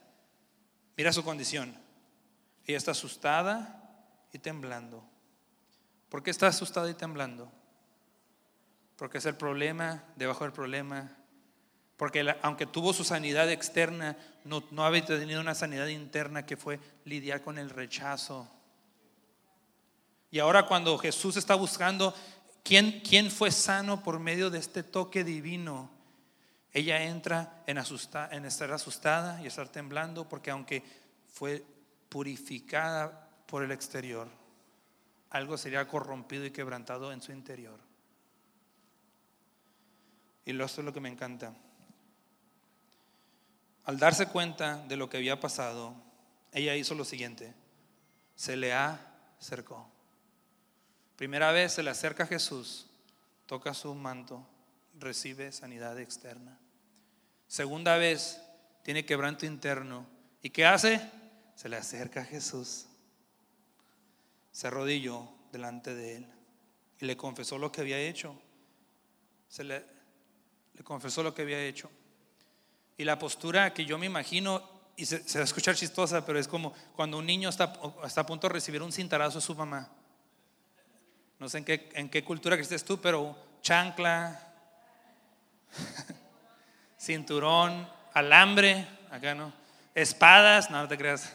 mira 0.96 1.12
su 1.12 1.24
condición 1.26 1.85
ella 2.66 2.78
está 2.78 2.92
asustada 2.92 3.82
y 4.32 4.40
temblando. 4.40 5.04
¿Por 6.10 6.24
qué 6.24 6.32
está 6.32 6.48
asustada 6.48 6.90
y 6.90 6.94
temblando? 6.94 7.52
Porque 8.96 9.18
es 9.18 9.26
el 9.26 9.36
problema 9.36 10.04
debajo 10.16 10.44
del 10.44 10.54
problema. 10.54 11.12
Porque 11.98 12.36
aunque 12.42 12.66
tuvo 12.66 12.94
su 12.94 13.04
sanidad 13.04 13.50
externa, 13.52 14.18
no, 14.44 14.64
no 14.72 14.86
había 14.86 15.06
tenido 15.06 15.42
una 15.42 15.56
sanidad 15.56 15.88
interna 15.88 16.46
que 16.46 16.58
fue 16.58 16.80
lidiar 17.06 17.42
con 17.42 17.58
el 17.58 17.70
rechazo. 17.70 18.50
Y 20.32 20.40
ahora 20.40 20.66
cuando 20.66 20.98
Jesús 20.98 21.38
está 21.38 21.56
buscando 21.56 22.14
quién, 22.64 23.02
quién 23.02 23.32
fue 23.32 23.52
sano 23.52 24.04
por 24.04 24.20
medio 24.20 24.50
de 24.50 24.60
este 24.60 24.84
toque 24.84 25.24
divino, 25.24 25.90
ella 26.74 27.04
entra 27.04 27.64
en, 27.68 27.78
en 27.78 28.46
estar 28.46 28.72
asustada 28.74 29.42
y 29.42 29.48
estar 29.48 29.70
temblando 29.70 30.28
porque 30.28 30.52
aunque 30.52 30.84
fue 31.30 31.64
purificada 32.10 33.30
por 33.48 33.64
el 33.64 33.72
exterior, 33.72 34.28
algo 35.30 35.58
sería 35.58 35.88
corrompido 35.88 36.46
y 36.46 36.52
quebrantado 36.52 37.12
en 37.12 37.22
su 37.22 37.32
interior. 37.32 37.80
Y 40.46 40.52
esto 40.52 40.82
es 40.82 40.86
lo 40.86 40.94
que 40.94 41.02
me 41.02 41.10
encanta. 41.10 41.54
Al 43.84 44.00
darse 44.00 44.28
cuenta 44.28 44.78
de 44.88 44.96
lo 44.96 45.10
que 45.10 45.18
había 45.18 45.40
pasado, 45.40 45.96
ella 46.52 46.76
hizo 46.76 46.96
lo 46.96 47.04
siguiente. 47.04 47.54
Se 48.36 48.56
le 48.56 48.74
acercó. 48.74 49.90
Primera 51.16 51.52
vez 51.52 51.74
se 51.74 51.84
le 51.84 51.90
acerca 51.90 52.24
a 52.24 52.28
Jesús, 52.28 52.88
toca 53.46 53.74
su 53.74 53.94
manto, 53.96 54.46
recibe 55.00 55.52
sanidad 55.52 56.00
externa. 56.00 56.58
Segunda 57.48 57.98
vez 57.98 58.42
tiene 58.84 59.06
quebranto 59.06 59.46
interno. 59.46 60.06
¿Y 60.42 60.50
qué 60.50 60.66
hace? 60.66 61.02
Se 61.56 61.70
le 61.70 61.78
acerca 61.78 62.22
a 62.22 62.26
Jesús, 62.26 62.86
se 64.52 64.68
arrodilló 64.68 65.28
delante 65.52 65.96
de 65.96 66.18
él 66.18 66.28
y 67.00 67.06
le 67.06 67.18
confesó 67.18 67.58
lo 67.58 67.72
que 67.72 67.82
había 67.82 68.00
hecho. 68.00 68.40
Se 69.48 69.64
le, 69.64 69.86
confesó 70.84 71.24
lo 71.24 71.34
que 71.34 71.42
había 71.42 71.64
hecho. 71.64 71.90
Y 72.98 73.04
la 73.04 73.20
postura 73.20 73.74
que 73.74 73.86
yo 73.86 73.98
me 73.98 74.06
imagino, 74.06 74.64
y 74.96 75.06
se, 75.06 75.20
va 75.20 75.42
a 75.42 75.44
escuchar 75.44 75.76
chistosa, 75.76 76.26
pero 76.26 76.40
es 76.40 76.48
como 76.48 76.74
cuando 76.96 77.18
un 77.18 77.26
niño 77.26 77.50
está, 77.50 77.74
a 77.74 78.26
punto 78.26 78.48
de 78.48 78.54
recibir 78.54 78.82
un 78.82 78.92
cintarazo 78.92 79.40
de 79.40 79.46
su 79.46 79.56
mamá. 79.56 79.90
No 81.40 81.50
sé 81.50 81.58
en 81.60 81.66
qué, 81.66 81.90
en 81.94 82.10
qué 82.10 82.24
cultura 82.24 82.56
que 82.56 82.64
estés 82.64 82.86
tú, 82.86 83.00
pero 83.00 83.38
chancla, 83.62 84.54
Cinturón, 87.00 87.88
alambre, 88.14 88.88
acá 89.12 89.36
no. 89.36 89.54
Espadas, 89.94 90.70
no, 90.72 90.88
te 90.88 90.98
creas. 90.98 91.34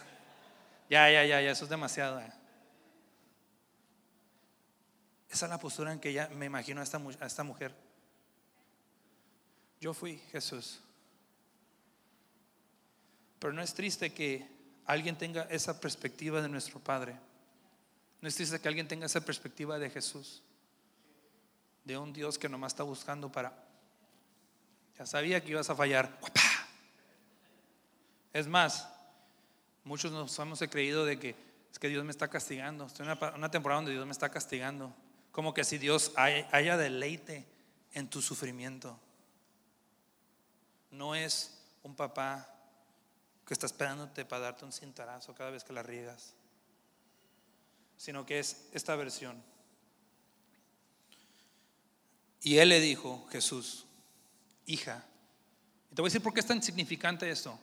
Ya, 0.90 1.08
ya, 1.08 1.24
ya, 1.24 1.40
ya, 1.40 1.52
eso 1.52 1.64
es 1.64 1.70
demasiado. 1.70 2.20
eh. 2.20 2.32
Esa 5.30 5.46
es 5.46 5.50
la 5.50 5.58
postura 5.58 5.92
en 5.92 6.00
que 6.00 6.12
ya 6.12 6.28
me 6.30 6.46
imagino 6.46 6.80
a 6.80 6.84
esta, 6.84 6.98
a 6.98 7.26
esta 7.26 7.44
mujer. 7.44 7.72
Yo 9.80 9.94
fui 9.94 10.18
Jesús. 10.32 10.80
Pero 13.38 13.52
no 13.52 13.62
es 13.62 13.72
triste 13.72 14.12
que 14.12 14.46
alguien 14.84 15.16
tenga 15.16 15.42
esa 15.44 15.80
perspectiva 15.80 16.42
de 16.42 16.48
nuestro 16.48 16.80
Padre. 16.80 17.16
No 18.20 18.28
es 18.28 18.34
triste 18.34 18.60
que 18.60 18.66
alguien 18.66 18.88
tenga 18.88 19.06
esa 19.06 19.20
perspectiva 19.20 19.78
de 19.78 19.90
Jesús. 19.90 20.42
De 21.84 21.96
un 21.96 22.12
Dios 22.12 22.36
que 22.36 22.48
nomás 22.48 22.72
está 22.72 22.82
buscando 22.82 23.30
para... 23.30 23.52
Ya 24.98 25.06
sabía 25.06 25.40
que 25.40 25.52
ibas 25.52 25.70
a 25.70 25.76
fallar. 25.76 26.18
Es 28.32 28.48
más, 28.48 28.88
muchos 29.90 30.12
nos 30.12 30.38
hemos 30.38 30.60
creído 30.70 31.04
de 31.04 31.18
que 31.18 31.34
es 31.72 31.78
que 31.80 31.88
Dios 31.88 32.04
me 32.04 32.12
está 32.12 32.28
castigando. 32.28 32.86
Estoy 32.86 33.06
en 33.06 33.12
una, 33.12 33.30
una 33.34 33.50
temporada 33.50 33.80
donde 33.80 33.90
Dios 33.92 34.06
me 34.06 34.12
está 34.12 34.28
castigando. 34.28 34.94
Como 35.32 35.52
que 35.52 35.64
si 35.64 35.78
Dios 35.78 36.12
hay- 36.14 36.46
haya 36.52 36.76
deleite 36.76 37.44
en 37.92 38.08
tu 38.08 38.22
sufrimiento. 38.22 38.96
No 40.92 41.16
es 41.16 41.60
un 41.82 41.96
papá 41.96 42.48
que 43.44 43.52
está 43.52 43.66
esperándote 43.66 44.24
para 44.24 44.42
darte 44.42 44.64
un 44.64 44.72
cintarazo 44.72 45.34
cada 45.34 45.50
vez 45.50 45.64
que 45.64 45.72
la 45.72 45.82
riegas, 45.82 46.34
sino 47.96 48.24
que 48.24 48.38
es 48.38 48.68
esta 48.72 48.94
versión. 48.94 49.42
Y 52.42 52.58
él 52.58 52.68
le 52.68 52.78
dijo, 52.78 53.26
Jesús, 53.32 53.86
hija, 54.66 55.04
y 55.90 55.96
te 55.96 56.00
voy 56.00 56.08
a 56.08 56.10
decir 56.10 56.22
por 56.22 56.32
qué 56.32 56.38
es 56.40 56.46
tan 56.46 56.62
significante 56.62 57.28
esto. 57.28 57.58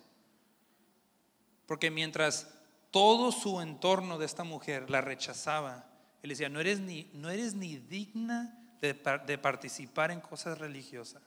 Porque 1.68 1.92
mientras 1.92 2.48
todo 2.90 3.32
su 3.32 3.62
entorno 3.62 4.18
de 4.18 4.26
esta 4.26 4.44
mujer 4.44 4.90
la 4.90 5.02
rechazaba, 5.02 5.86
él 6.24 6.30
decía, 6.30 6.50
no 6.50 6.60
eres 6.60 6.80
ni, 6.80 7.12
no 7.14 7.30
eres 7.30 7.54
ni 7.54 7.78
digna 7.78 8.58
de, 8.82 8.96
par- 8.96 9.26
de 9.26 9.38
participar 9.38 10.10
en 10.10 10.22
cosas 10.22 10.58
religiosas. 10.58 11.22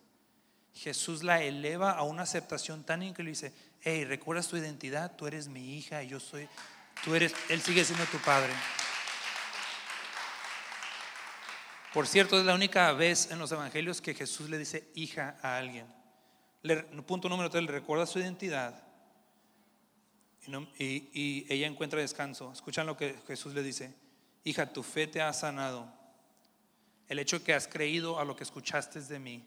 Jesús 0.75 1.23
la 1.23 1.43
eleva 1.43 1.93
a 1.93 2.03
una 2.03 2.23
aceptación 2.23 2.85
tan 2.85 3.03
increíble. 3.03 3.33
Dice, 3.33 3.53
hey, 3.83 4.05
¿recuerdas 4.05 4.49
tu 4.49 4.57
identidad? 4.57 5.15
Tú 5.17 5.27
eres 5.27 5.49
mi 5.49 5.77
hija 5.77 6.03
y 6.03 6.09
yo 6.09 6.19
soy, 6.21 6.49
tú 7.05 7.15
eres, 7.15 7.35
Él 7.49 7.61
sigue 7.61 7.85
siendo 7.85 8.05
tu 8.07 8.19
padre. 8.19 8.53
Por 11.93 12.07
cierto, 12.07 12.39
es 12.39 12.47
la 12.47 12.55
única 12.55 12.93
vez 12.93 13.31
en 13.33 13.39
los 13.41 13.51
evangelios 13.51 14.01
que 14.01 14.15
Jesús 14.15 14.49
le 14.49 14.59
dice 14.59 14.89
hija 14.95 15.37
a 15.43 15.57
alguien. 15.59 15.87
Le- 16.63 16.85
punto 17.03 17.29
número 17.29 17.51
tres, 17.51 17.65
le 17.65 17.73
recuerda 17.73 18.07
su 18.07 18.21
identidad 18.21 18.81
y, 20.47 21.47
ella 21.53 21.67
encuentra 21.67 22.01
descanso. 22.01 22.53
Escuchan 22.53 22.87
lo 22.87 22.97
que 22.97 23.17
Jesús 23.27 23.55
le 23.55 23.63
dice, 23.63 23.95
hija, 24.45 24.73
tu 24.73 24.83
fe 24.83 25.07
te 25.07 25.21
ha 25.21 25.33
sanado. 25.33 25.93
El 27.09 27.19
hecho 27.19 27.43
que 27.43 27.55
has 27.55 27.67
creído 27.67 28.19
a 28.19 28.25
lo 28.25 28.37
que 28.37 28.45
escuchaste 28.45 29.01
de 29.01 29.19
mí, 29.19 29.45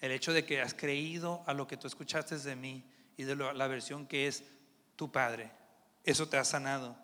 el 0.00 0.12
hecho 0.12 0.32
de 0.32 0.44
que 0.44 0.60
has 0.60 0.74
creído 0.74 1.42
a 1.46 1.54
lo 1.54 1.66
que 1.66 1.76
tú 1.76 1.86
escuchaste 1.86 2.38
de 2.38 2.56
mí 2.56 2.84
y 3.16 3.24
de 3.24 3.36
la 3.36 3.66
versión 3.66 4.06
que 4.06 4.26
es 4.26 4.44
tu 4.96 5.10
Padre, 5.10 5.50
eso 6.04 6.28
te 6.28 6.36
ha 6.36 6.44
sanado. 6.44 6.96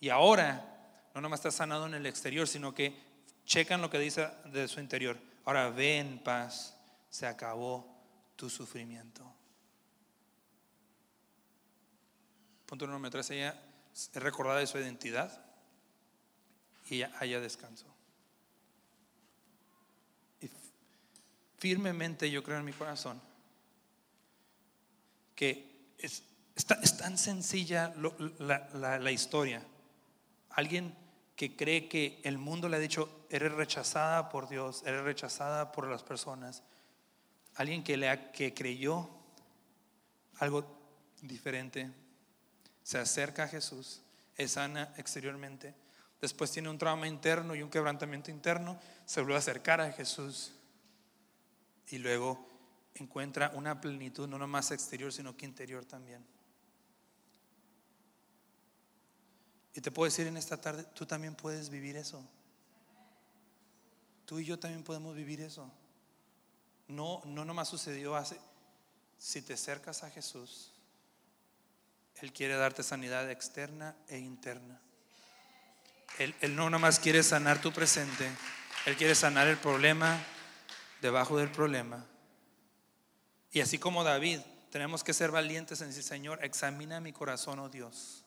Y 0.00 0.10
ahora, 0.10 1.10
no 1.14 1.20
nomás 1.20 1.40
estás 1.40 1.54
sanado 1.54 1.86
en 1.86 1.94
el 1.94 2.06
exterior, 2.06 2.46
sino 2.46 2.74
que 2.74 2.94
checan 3.46 3.80
lo 3.80 3.90
que 3.90 3.98
dice 3.98 4.28
de 4.52 4.68
su 4.68 4.80
interior. 4.80 5.18
Ahora 5.44 5.70
ve 5.70 5.98
en 5.98 6.18
paz, 6.18 6.76
se 7.08 7.26
acabó 7.26 7.86
tu 8.36 8.50
sufrimiento. 8.50 9.24
Punto 12.74 12.88
número 12.88 13.12
tres, 13.12 13.30
ella 13.30 13.54
es 13.94 14.10
recordada 14.14 14.58
de 14.58 14.66
su 14.66 14.76
identidad 14.78 15.30
y 16.90 17.02
haya 17.02 17.38
descanso. 17.38 17.86
Y 20.40 20.50
firmemente 21.56 22.28
yo 22.32 22.42
creo 22.42 22.58
en 22.58 22.64
mi 22.64 22.72
corazón 22.72 23.20
que 25.36 25.92
es, 25.98 26.24
es 26.56 26.96
tan 26.96 27.16
sencilla 27.16 27.94
la, 28.40 28.98
la- 28.98 29.12
historia. 29.12 29.62
Alguien 30.50 30.96
que 31.36 31.54
cree 31.54 31.88
que 31.88 32.20
el 32.24 32.38
mundo 32.38 32.68
le 32.68 32.78
ha 32.78 32.80
dicho, 32.80 33.24
eres 33.30 33.52
rechazada 33.52 34.30
por 34.30 34.48
Dios, 34.48 34.82
eres 34.84 35.04
rechazada 35.04 35.70
por 35.70 35.86
las 35.86 36.02
personas. 36.02 36.64
Alguien 37.54 37.84
que, 37.84 37.96
le 37.96 38.32
que 38.32 38.52
creyó 38.52 39.08
algo 40.40 40.66
diferente, 41.22 42.02
se 42.84 42.98
acerca 42.98 43.44
a 43.44 43.48
Jesús, 43.48 44.02
es 44.36 44.52
sana 44.52 44.94
exteriormente, 44.96 45.74
después 46.20 46.52
tiene 46.52 46.68
un 46.68 46.78
trauma 46.78 47.08
interno 47.08 47.54
y 47.54 47.62
un 47.62 47.70
quebrantamiento 47.70 48.30
interno, 48.30 48.78
se 49.06 49.20
vuelve 49.20 49.34
a 49.36 49.38
acercar 49.38 49.80
a 49.80 49.90
Jesús 49.90 50.52
y 51.88 51.98
luego 51.98 52.46
encuentra 52.94 53.50
una 53.54 53.80
plenitud 53.80 54.28
no 54.28 54.38
nomás 54.38 54.70
exterior, 54.70 55.12
sino 55.12 55.36
que 55.36 55.46
interior 55.46 55.84
también. 55.84 56.24
Y 59.74 59.80
te 59.80 59.90
puedo 59.90 60.04
decir 60.04 60.26
en 60.26 60.36
esta 60.36 60.60
tarde, 60.60 60.84
tú 60.94 61.04
también 61.04 61.34
puedes 61.34 61.70
vivir 61.70 61.96
eso. 61.96 62.22
Tú 64.24 64.38
y 64.38 64.44
yo 64.44 64.58
también 64.58 64.84
podemos 64.84 65.16
vivir 65.16 65.40
eso. 65.40 65.70
No, 66.86 67.22
no 67.24 67.44
nomás 67.44 67.68
sucedió 67.68 68.14
hace. 68.14 68.38
Si 69.18 69.42
te 69.42 69.54
acercas 69.54 70.04
a 70.04 70.10
Jesús, 70.10 70.73
Él 72.20 72.32
quiere 72.32 72.54
darte 72.56 72.82
sanidad 72.82 73.30
externa 73.30 73.96
e 74.08 74.18
interna. 74.18 74.80
Él, 76.18 76.34
él 76.40 76.54
no 76.54 76.70
nomás 76.70 76.98
quiere 76.98 77.22
sanar 77.22 77.60
tu 77.60 77.72
presente, 77.72 78.30
Él 78.86 78.96
quiere 78.96 79.14
sanar 79.14 79.48
el 79.48 79.56
problema 79.56 80.18
debajo 81.00 81.36
del 81.36 81.50
problema. 81.50 82.06
Y 83.50 83.60
así 83.60 83.78
como 83.78 84.04
David, 84.04 84.40
tenemos 84.70 85.04
que 85.04 85.12
ser 85.12 85.30
valientes 85.30 85.80
en 85.80 85.88
decir, 85.88 86.02
Señor, 86.02 86.44
examina 86.44 87.00
mi 87.00 87.12
corazón, 87.12 87.58
oh 87.58 87.68
Dios. 87.68 88.24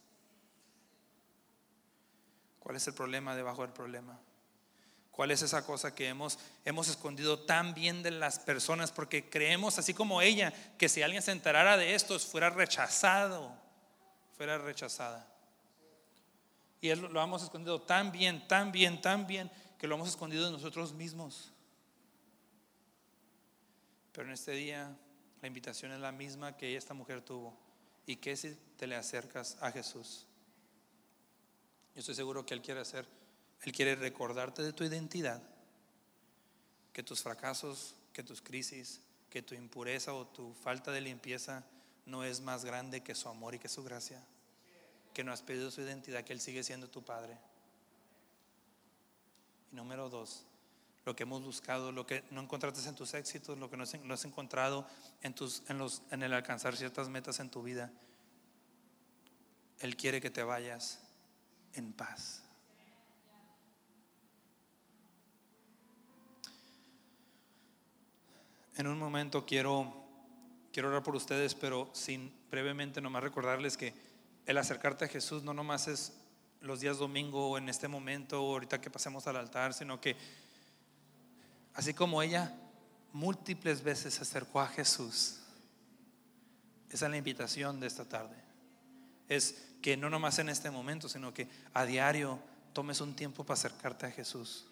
¿Cuál 2.60 2.78
es 2.78 2.88
el 2.88 2.93
problema 2.93 3.36
debajo 3.36 3.63
del 3.63 3.71
problema? 3.71 4.19
¿Cuál 5.12 5.32
es 5.32 5.41
esa 5.41 5.65
cosa 5.65 5.95
que 5.95 6.08
hemos, 6.08 6.38
hemos 6.63 6.88
escondido 6.88 7.39
tan 7.39 7.73
bien 7.73 8.04
de 8.04 8.12
las 8.12 8.39
personas? 8.39 8.91
Porque 8.91 9.30
creemos, 9.30 9.80
así 9.80 9.93
como 9.93 10.21
ella, 10.21 10.54
que 10.78 10.88
si 10.88 11.02
alguien 11.02 11.21
se 11.21 11.32
enterara 11.32 11.76
de 11.76 11.95
esto, 11.95 12.19
fuera 12.19 12.50
rechazado, 12.50 13.52
fuera 14.38 14.58
rechazada. 14.60 15.28
Y 16.80 16.89
él 16.89 17.02
lo 17.02 17.21
hemos 17.21 17.43
escondido 17.43 17.82
tan 17.82 18.12
bien, 18.12 18.47
tan 18.47 18.71
bien, 18.71 19.02
tan 19.02 19.26
bien, 19.26 19.52
que 19.80 19.88
lo 19.88 19.95
hemos 19.95 20.10
escondido 20.10 20.45
de 20.45 20.52
nosotros 20.52 20.93
mismos. 20.93 21.52
Pero 24.13 24.28
en 24.28 24.34
este 24.34 24.52
día 24.52 24.95
la 25.41 25.47
invitación 25.47 25.91
es 25.91 26.00
la 26.00 26.12
misma 26.12 26.56
que 26.56 26.76
esta 26.76 26.93
mujer 26.93 27.21
tuvo. 27.21 27.58
¿Y 28.06 28.17
qué 28.17 28.38
si 28.38 28.56
te 28.78 28.88
le 28.88 28.95
acercas 28.95 29.58
a 29.60 29.71
Jesús? 29.71 30.26
Yo 31.95 32.00
estoy 32.00 32.15
seguro 32.15 32.45
que 32.45 32.54
Él 32.54 32.62
quiere 32.62 32.80
hacer, 32.80 33.08
Él 33.63 33.71
quiere 33.71 33.95
recordarte 33.95 34.62
de 34.62 34.71
tu 34.71 34.84
identidad, 34.84 35.41
que 36.93 37.02
tus 37.02 37.23
fracasos, 37.23 37.95
que 38.13 38.23
tus 38.23 38.41
crisis, 38.41 39.02
que 39.30 39.41
tu 39.41 39.56
impureza 39.56 40.13
o 40.13 40.28
tu 40.28 40.54
falta 40.54 40.91
de 40.91 41.02
limpieza 41.02 41.65
no 42.08 42.24
es 42.24 42.41
más 42.41 42.65
grande 42.65 43.04
que 43.04 43.13
su 43.13 43.30
amor 43.30 43.54
y 43.54 43.60
que 43.60 43.70
su 43.70 43.84
gracia, 43.84 44.20
que 45.13 45.24
no 45.24 45.32
has 45.32 45.41
pedido 45.41 45.70
su 45.70 45.82
identidad, 45.82 46.24
que 46.24 46.34
Él 46.34 46.41
sigue 46.41 46.63
siendo 46.63 46.89
tu 46.89 47.04
Padre. 47.04 47.38
Y 49.72 49.76
número 49.76 50.10
dos, 50.10 50.46
lo 51.06 51.15
que 51.15 51.24
hemos 51.24 51.43
buscado, 51.43 51.91
lo 51.91 52.08
que 52.08 52.24
no 52.32 52.41
encontraste 52.41 52.88
en 52.88 52.96
tus 52.96 53.13
éxitos, 53.13 53.58
lo 53.58 53.70
que 53.70 53.78
no 53.78 53.84
has, 53.84 54.00
no 54.02 54.13
has 54.13 54.26
encontrado 54.26 54.88
en, 55.22 55.36
tus, 55.36 55.63
en, 55.70 55.78
los, 55.78 56.02
en 56.10 56.24
el 56.24 56.34
alcanzar 56.34 56.76
ciertas 56.76 57.10
metas 57.10 57.39
en 57.39 57.50
tu 57.50 57.62
vida. 57.62 57.91
Él 59.80 59.96
quiere 59.96 60.20
que 60.22 60.30
te 60.30 60.43
vayas 60.43 60.99
en 61.74 61.93
paz. 61.93 62.41
En 68.78 68.88
un 68.88 68.97
momento 68.97 69.45
quiero, 69.45 70.07
quiero 70.78 70.89
orar 70.89 71.01
por 71.01 71.15
ustedes, 71.15 71.55
pero 71.55 71.89
sin 71.91 72.32
brevemente 72.51 73.01
nomás 73.01 73.23
recordarles 73.23 73.75
que 73.75 73.95
el 74.45 74.59
acercarte 74.59 75.05
a 75.05 75.07
Jesús 75.07 75.41
no 75.41 75.51
nomás 75.51 75.88
es 75.88 76.13
los 76.61 76.82
días 76.82 76.99
domingo 76.99 77.49
o 77.49 77.57
en 77.57 77.67
este 77.67 77.88
momento 77.88 78.43
o 78.43 78.51
ahorita 78.51 78.80
que 78.80 78.91
pasemos 78.91 79.25
al 79.25 79.38
altar, 79.38 79.73
sino 79.73 79.99
que 79.99 80.15
así 81.73 81.95
como 81.95 82.21
ella 82.21 82.55
múltiples 83.11 83.82
veces 83.82 84.13
se 84.13 84.21
acercó 84.21 84.61
a 84.61 84.67
Jesús, 84.67 85.39
esa 86.91 87.05
es 87.05 87.09
la 87.11 87.17
invitación 87.17 87.80
de 87.80 87.88
esta 87.88 88.05
tarde. 88.05 88.36
Es 89.30 89.69
que 89.82 89.97
no 89.97 90.11
nomás 90.11 90.38
en 90.38 90.47
este 90.47 90.69
momento, 90.69 91.09
sino 91.09 91.34
que 91.34 91.47
a 91.73 91.86
diario 91.86 92.38
tomes 92.73 93.01
un 93.01 93.15
tiempo 93.15 93.43
para 93.43 93.55
acercarte 93.55 94.05
a 94.05 94.11
Jesús. 94.11 94.67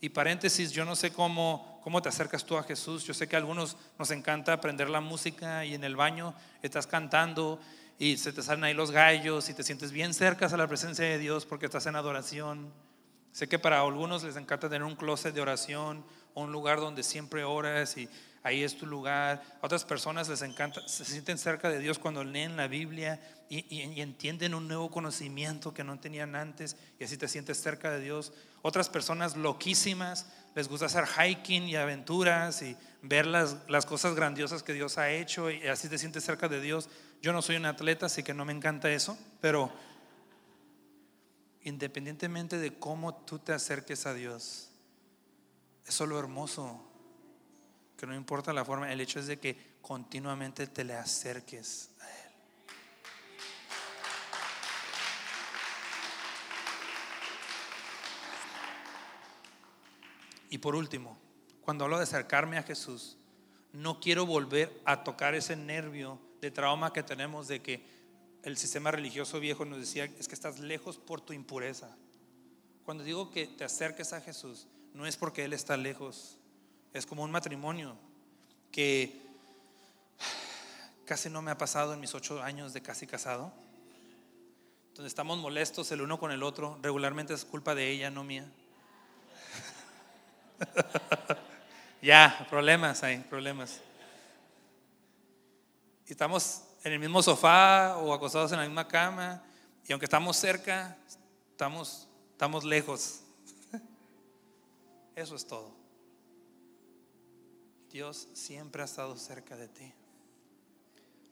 Y 0.00 0.10
paréntesis, 0.10 0.70
yo 0.70 0.84
no 0.84 0.94
sé 0.94 1.12
cómo, 1.12 1.80
cómo 1.82 2.00
te 2.00 2.08
acercas 2.08 2.44
tú 2.44 2.56
a 2.56 2.62
Jesús. 2.62 3.04
Yo 3.04 3.14
sé 3.14 3.28
que 3.28 3.36
a 3.36 3.38
algunos 3.38 3.76
nos 3.98 4.10
encanta 4.10 4.52
aprender 4.52 4.88
la 4.88 5.00
música 5.00 5.64
y 5.64 5.74
en 5.74 5.84
el 5.84 5.96
baño 5.96 6.34
estás 6.62 6.86
cantando 6.86 7.60
y 7.98 8.16
se 8.16 8.32
te 8.32 8.42
salen 8.42 8.64
ahí 8.64 8.74
los 8.74 8.92
gallos 8.92 9.48
y 9.48 9.54
te 9.54 9.64
sientes 9.64 9.90
bien 9.90 10.14
cerca 10.14 10.46
a 10.46 10.56
la 10.56 10.68
presencia 10.68 11.04
de 11.04 11.18
Dios 11.18 11.46
porque 11.46 11.66
estás 11.66 11.86
en 11.86 11.96
adoración. 11.96 12.72
Sé 13.32 13.48
que 13.48 13.58
para 13.58 13.80
algunos 13.80 14.22
les 14.22 14.36
encanta 14.36 14.68
tener 14.68 14.84
un 14.84 14.96
closet 14.96 15.34
de 15.34 15.40
oración 15.40 16.04
un 16.42 16.52
lugar 16.52 16.80
donde 16.80 17.02
siempre 17.02 17.44
oras 17.44 17.96
y 17.96 18.08
ahí 18.42 18.62
es 18.62 18.76
tu 18.76 18.86
lugar. 18.86 19.42
A 19.60 19.66
otras 19.66 19.84
personas 19.84 20.28
les 20.28 20.42
encanta, 20.42 20.86
se 20.86 21.04
sienten 21.04 21.38
cerca 21.38 21.68
de 21.68 21.78
Dios 21.78 21.98
cuando 21.98 22.24
leen 22.24 22.56
la 22.56 22.68
Biblia 22.68 23.20
y, 23.48 24.00
entienden 24.00 24.54
un 24.54 24.68
nuevo 24.68 24.90
conocimiento 24.90 25.72
que 25.72 25.84
no 25.84 25.98
tenían 25.98 26.36
antes 26.36 26.76
y 26.98 27.04
así 27.04 27.16
te 27.16 27.28
sientes 27.28 27.60
cerca 27.60 27.90
de 27.90 28.00
Dios. 28.00 28.32
Otras 28.62 28.88
personas 28.88 29.36
loquísimas 29.36 30.26
les 30.54 30.68
gusta 30.68 30.86
hacer 30.86 31.04
hiking 31.06 31.64
y 31.64 31.76
aventuras 31.76 32.62
y 32.62 32.76
ver 33.02 33.26
las, 33.26 33.56
las 33.68 33.86
cosas 33.86 34.14
grandiosas 34.14 34.62
que 34.62 34.72
Dios 34.72 34.98
ha 34.98 35.10
hecho 35.10 35.50
y 35.50 35.66
así 35.68 35.88
te 35.88 35.98
sientes 35.98 36.24
cerca 36.24 36.48
de 36.48 36.60
Dios. 36.60 36.88
Yo 37.22 37.32
no 37.32 37.42
soy 37.42 37.56
un 37.56 37.66
atleta, 37.66 38.06
así 38.06 38.22
que 38.22 38.34
no 38.34 38.44
me 38.44 38.52
encanta 38.52 38.90
eso, 38.90 39.16
pero 39.40 39.70
independientemente 41.62 42.58
de 42.58 42.78
cómo 42.78 43.14
tú 43.14 43.38
te 43.38 43.52
acerques 43.52 44.06
a 44.06 44.14
Dios, 44.14 44.70
eso 45.86 46.04
es 46.04 46.10
lo 46.10 46.18
hermoso 46.18 46.84
que 47.96 48.06
no 48.06 48.14
importa 48.14 48.52
la 48.52 48.64
forma, 48.64 48.92
el 48.92 49.00
hecho 49.00 49.18
es 49.18 49.26
de 49.26 49.38
que 49.38 49.78
continuamente 49.80 50.68
te 50.68 50.84
le 50.84 50.94
acerques 50.94 51.90
a 52.00 52.08
Él. 52.08 52.27
Y 60.50 60.58
por 60.58 60.74
último, 60.74 61.18
cuando 61.62 61.84
hablo 61.84 61.98
de 61.98 62.04
acercarme 62.04 62.58
a 62.58 62.62
Jesús, 62.62 63.16
no 63.72 64.00
quiero 64.00 64.26
volver 64.26 64.80
a 64.84 65.04
tocar 65.04 65.34
ese 65.34 65.56
nervio 65.56 66.18
de 66.40 66.50
trauma 66.50 66.92
que 66.92 67.02
tenemos 67.02 67.48
de 67.48 67.60
que 67.60 67.82
el 68.42 68.56
sistema 68.56 68.90
religioso 68.90 69.40
viejo 69.40 69.64
nos 69.64 69.80
decía 69.80 70.04
es 70.04 70.28
que 70.28 70.34
estás 70.34 70.58
lejos 70.58 70.96
por 70.96 71.20
tu 71.20 71.32
impureza. 71.32 71.94
Cuando 72.84 73.04
digo 73.04 73.30
que 73.30 73.46
te 73.46 73.64
acerques 73.64 74.12
a 74.12 74.20
Jesús, 74.20 74.66
no 74.94 75.06
es 75.06 75.16
porque 75.16 75.44
Él 75.44 75.52
está 75.52 75.76
lejos, 75.76 76.38
es 76.94 77.04
como 77.04 77.22
un 77.22 77.30
matrimonio 77.30 77.96
que 78.72 79.20
casi 81.04 81.28
no 81.28 81.42
me 81.42 81.50
ha 81.50 81.58
pasado 81.58 81.94
en 81.94 82.00
mis 82.00 82.14
ocho 82.14 82.42
años 82.42 82.72
de 82.72 82.82
casi 82.82 83.06
casado. 83.06 83.52
Donde 84.94 85.08
estamos 85.08 85.38
molestos 85.38 85.92
el 85.92 86.00
uno 86.00 86.18
con 86.18 86.32
el 86.32 86.42
otro. 86.42 86.78
Regularmente 86.82 87.32
es 87.32 87.44
culpa 87.44 87.74
de 87.74 87.90
ella, 87.90 88.10
no 88.10 88.24
mía. 88.24 88.50
ya, 92.02 92.46
problemas 92.50 93.02
hay, 93.02 93.18
problemas. 93.18 93.80
Y 96.06 96.12
estamos 96.12 96.62
en 96.84 96.92
el 96.92 96.98
mismo 96.98 97.22
sofá 97.22 97.96
o 97.98 98.12
acostados 98.12 98.52
en 98.52 98.58
la 98.58 98.64
misma 98.64 98.88
cama. 98.88 99.42
Y 99.86 99.92
aunque 99.92 100.06
estamos 100.06 100.36
cerca, 100.36 100.96
estamos, 101.50 102.08
estamos 102.32 102.64
lejos. 102.64 103.20
Eso 105.16 105.36
es 105.36 105.46
todo. 105.46 105.76
Dios 107.90 108.28
siempre 108.34 108.82
ha 108.82 108.84
estado 108.84 109.16
cerca 109.16 109.56
de 109.56 109.68
ti. 109.68 109.92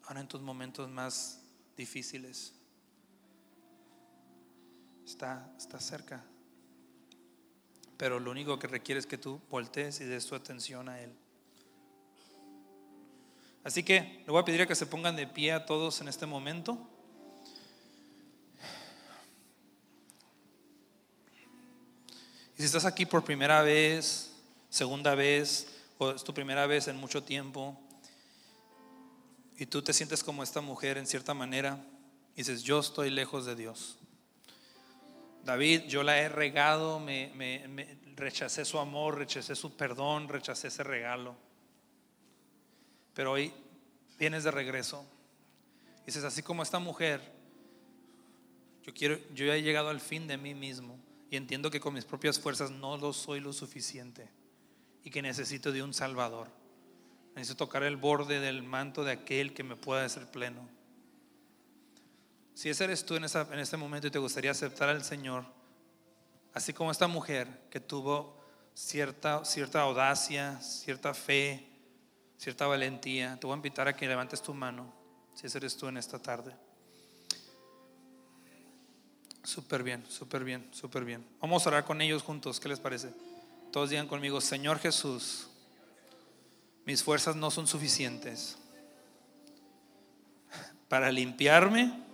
Ahora 0.04 0.20
en 0.20 0.28
tus 0.28 0.40
momentos 0.40 0.88
más 0.88 1.40
difíciles. 1.76 2.54
Está, 5.04 5.50
está 5.58 5.78
cerca. 5.80 6.24
Pero 7.96 8.20
lo 8.20 8.30
único 8.30 8.58
que 8.58 8.66
requiere 8.66 8.98
es 8.98 9.06
que 9.06 9.18
tú 9.18 9.40
voltees 9.50 10.00
y 10.00 10.04
des 10.04 10.26
tu 10.26 10.34
atención 10.34 10.88
a 10.88 11.00
Él. 11.00 11.12
Así 13.64 13.82
que 13.82 14.22
le 14.24 14.30
voy 14.30 14.40
a 14.40 14.44
pedir 14.44 14.66
que 14.66 14.74
se 14.74 14.86
pongan 14.86 15.16
de 15.16 15.26
pie 15.26 15.52
a 15.52 15.66
todos 15.66 16.00
en 16.00 16.08
este 16.08 16.26
momento. 16.26 16.78
Y 22.56 22.58
si 22.58 22.64
estás 22.64 22.84
aquí 22.84 23.04
por 23.04 23.24
primera 23.24 23.62
vez, 23.62 24.32
segunda 24.70 25.14
vez, 25.14 25.68
o 25.98 26.10
es 26.10 26.24
tu 26.24 26.32
primera 26.32 26.66
vez 26.66 26.88
en 26.88 26.96
mucho 26.96 27.22
tiempo 27.22 27.78
y 29.58 29.66
tú 29.66 29.82
te 29.82 29.92
sientes 29.92 30.22
como 30.22 30.42
esta 30.42 30.60
mujer 30.60 30.98
en 30.98 31.06
cierta 31.06 31.34
manera 31.34 31.84
y 32.34 32.38
dices, 32.38 32.62
yo 32.62 32.80
estoy 32.80 33.10
lejos 33.10 33.46
de 33.46 33.56
Dios. 33.56 33.98
David, 35.46 35.82
yo 35.82 36.02
la 36.02 36.18
he 36.18 36.28
regado, 36.28 36.98
me, 36.98 37.30
rechacé 38.16 38.64
su 38.64 38.80
amor, 38.80 39.16
rechacé 39.16 39.54
su 39.54 39.76
perdón, 39.76 40.28
rechacé 40.28 40.68
ese 40.68 40.82
regalo. 40.82 41.36
Pero 43.14 43.30
hoy 43.30 43.54
vienes 44.18 44.42
de 44.42 44.50
regreso. 44.50 45.06
Dices, 46.04 46.24
así 46.24 46.42
como 46.42 46.64
esta 46.64 46.80
mujer, 46.80 47.20
yo 48.82 48.92
quiero, 48.92 49.18
yo 49.34 49.52
he 49.52 49.62
llegado 49.62 49.88
al 49.88 50.00
fin 50.00 50.26
de 50.26 50.36
mí 50.36 50.52
mismo 50.52 50.98
y 51.30 51.36
entiendo 51.36 51.70
que 51.70 51.78
con 51.78 51.94
mis 51.94 52.04
propias 52.04 52.40
fuerzas 52.40 52.72
no 52.72 52.96
lo 52.96 53.12
soy 53.12 53.38
lo 53.38 53.52
suficiente 53.52 54.28
y 55.04 55.10
que 55.10 55.22
necesito 55.22 55.70
de 55.70 55.84
un 55.84 55.94
Salvador. 55.94 56.48
Necesito 57.36 57.66
tocar 57.66 57.84
el 57.84 57.96
borde 57.96 58.40
del 58.40 58.64
manto 58.64 59.04
de 59.04 59.12
aquel 59.12 59.54
que 59.54 59.62
me 59.62 59.76
pueda 59.76 60.04
hacer 60.04 60.28
pleno. 60.28 60.68
Si 62.56 62.70
ese 62.70 62.84
eres 62.84 63.04
tú 63.04 63.16
en, 63.16 63.24
en 63.24 63.58
este 63.58 63.76
momento 63.76 64.06
y 64.06 64.10
te 64.10 64.18
gustaría 64.18 64.50
aceptar 64.50 64.88
al 64.88 65.04
Señor, 65.04 65.44
así 66.54 66.72
como 66.72 66.90
esta 66.90 67.06
mujer 67.06 67.46
que 67.68 67.80
tuvo 67.80 68.40
cierta, 68.72 69.44
cierta 69.44 69.82
audacia, 69.82 70.58
cierta 70.62 71.12
fe, 71.12 71.68
cierta 72.38 72.66
valentía, 72.66 73.38
te 73.38 73.46
voy 73.46 73.52
a 73.52 73.56
invitar 73.56 73.88
a 73.88 73.94
que 73.94 74.08
levantes 74.08 74.40
tu 74.40 74.54
mano, 74.54 74.90
si 75.34 75.46
ese 75.46 75.58
eres 75.58 75.76
tú 75.76 75.86
en 75.88 75.98
esta 75.98 76.18
tarde. 76.18 76.56
Súper 79.44 79.82
bien, 79.82 80.02
súper 80.08 80.42
bien, 80.42 80.66
súper 80.72 81.04
bien. 81.04 81.26
Vamos 81.42 81.66
a 81.66 81.68
orar 81.68 81.84
con 81.84 82.00
ellos 82.00 82.22
juntos, 82.22 82.58
¿qué 82.58 82.70
les 82.70 82.80
parece? 82.80 83.10
Todos 83.70 83.90
digan 83.90 84.08
conmigo, 84.08 84.40
Señor 84.40 84.78
Jesús, 84.78 85.48
mis 86.86 87.02
fuerzas 87.02 87.36
no 87.36 87.50
son 87.50 87.66
suficientes 87.66 88.56
para 90.88 91.12
limpiarme, 91.12 92.05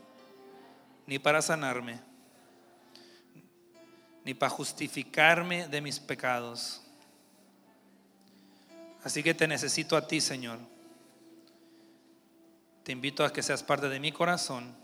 ni 1.06 1.18
para 1.18 1.42
sanarme, 1.42 2.00
ni 4.24 4.34
para 4.34 4.50
justificarme 4.50 5.68
de 5.68 5.80
mis 5.80 5.98
pecados. 5.98 6.82
Así 9.04 9.22
que 9.22 9.34
te 9.34 9.48
necesito 9.48 9.96
a 9.96 10.06
ti, 10.06 10.20
Señor. 10.20 10.58
Te 12.84 12.92
invito 12.92 13.24
a 13.24 13.32
que 13.32 13.42
seas 13.42 13.62
parte 13.62 13.88
de 13.88 14.00
mi 14.00 14.12
corazón, 14.12 14.74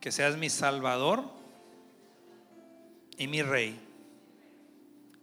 que 0.00 0.12
seas 0.12 0.36
mi 0.36 0.50
Salvador 0.50 1.24
y 3.16 3.26
mi 3.28 3.42
Rey 3.42 3.78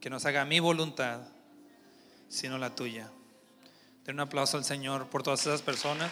que 0.02 0.10
nos 0.10 0.26
haga 0.26 0.44
mi 0.46 0.60
voluntad, 0.60 1.22
sino 2.28 2.58
la 2.58 2.76
tuya. 2.76 3.10
Den 4.04 4.16
un 4.16 4.22
aplauso 4.22 4.58
al 4.58 4.66
Señor 4.66 5.08
por 5.08 5.22
todas 5.22 5.42
esas 5.42 5.62
personas. 5.62 6.12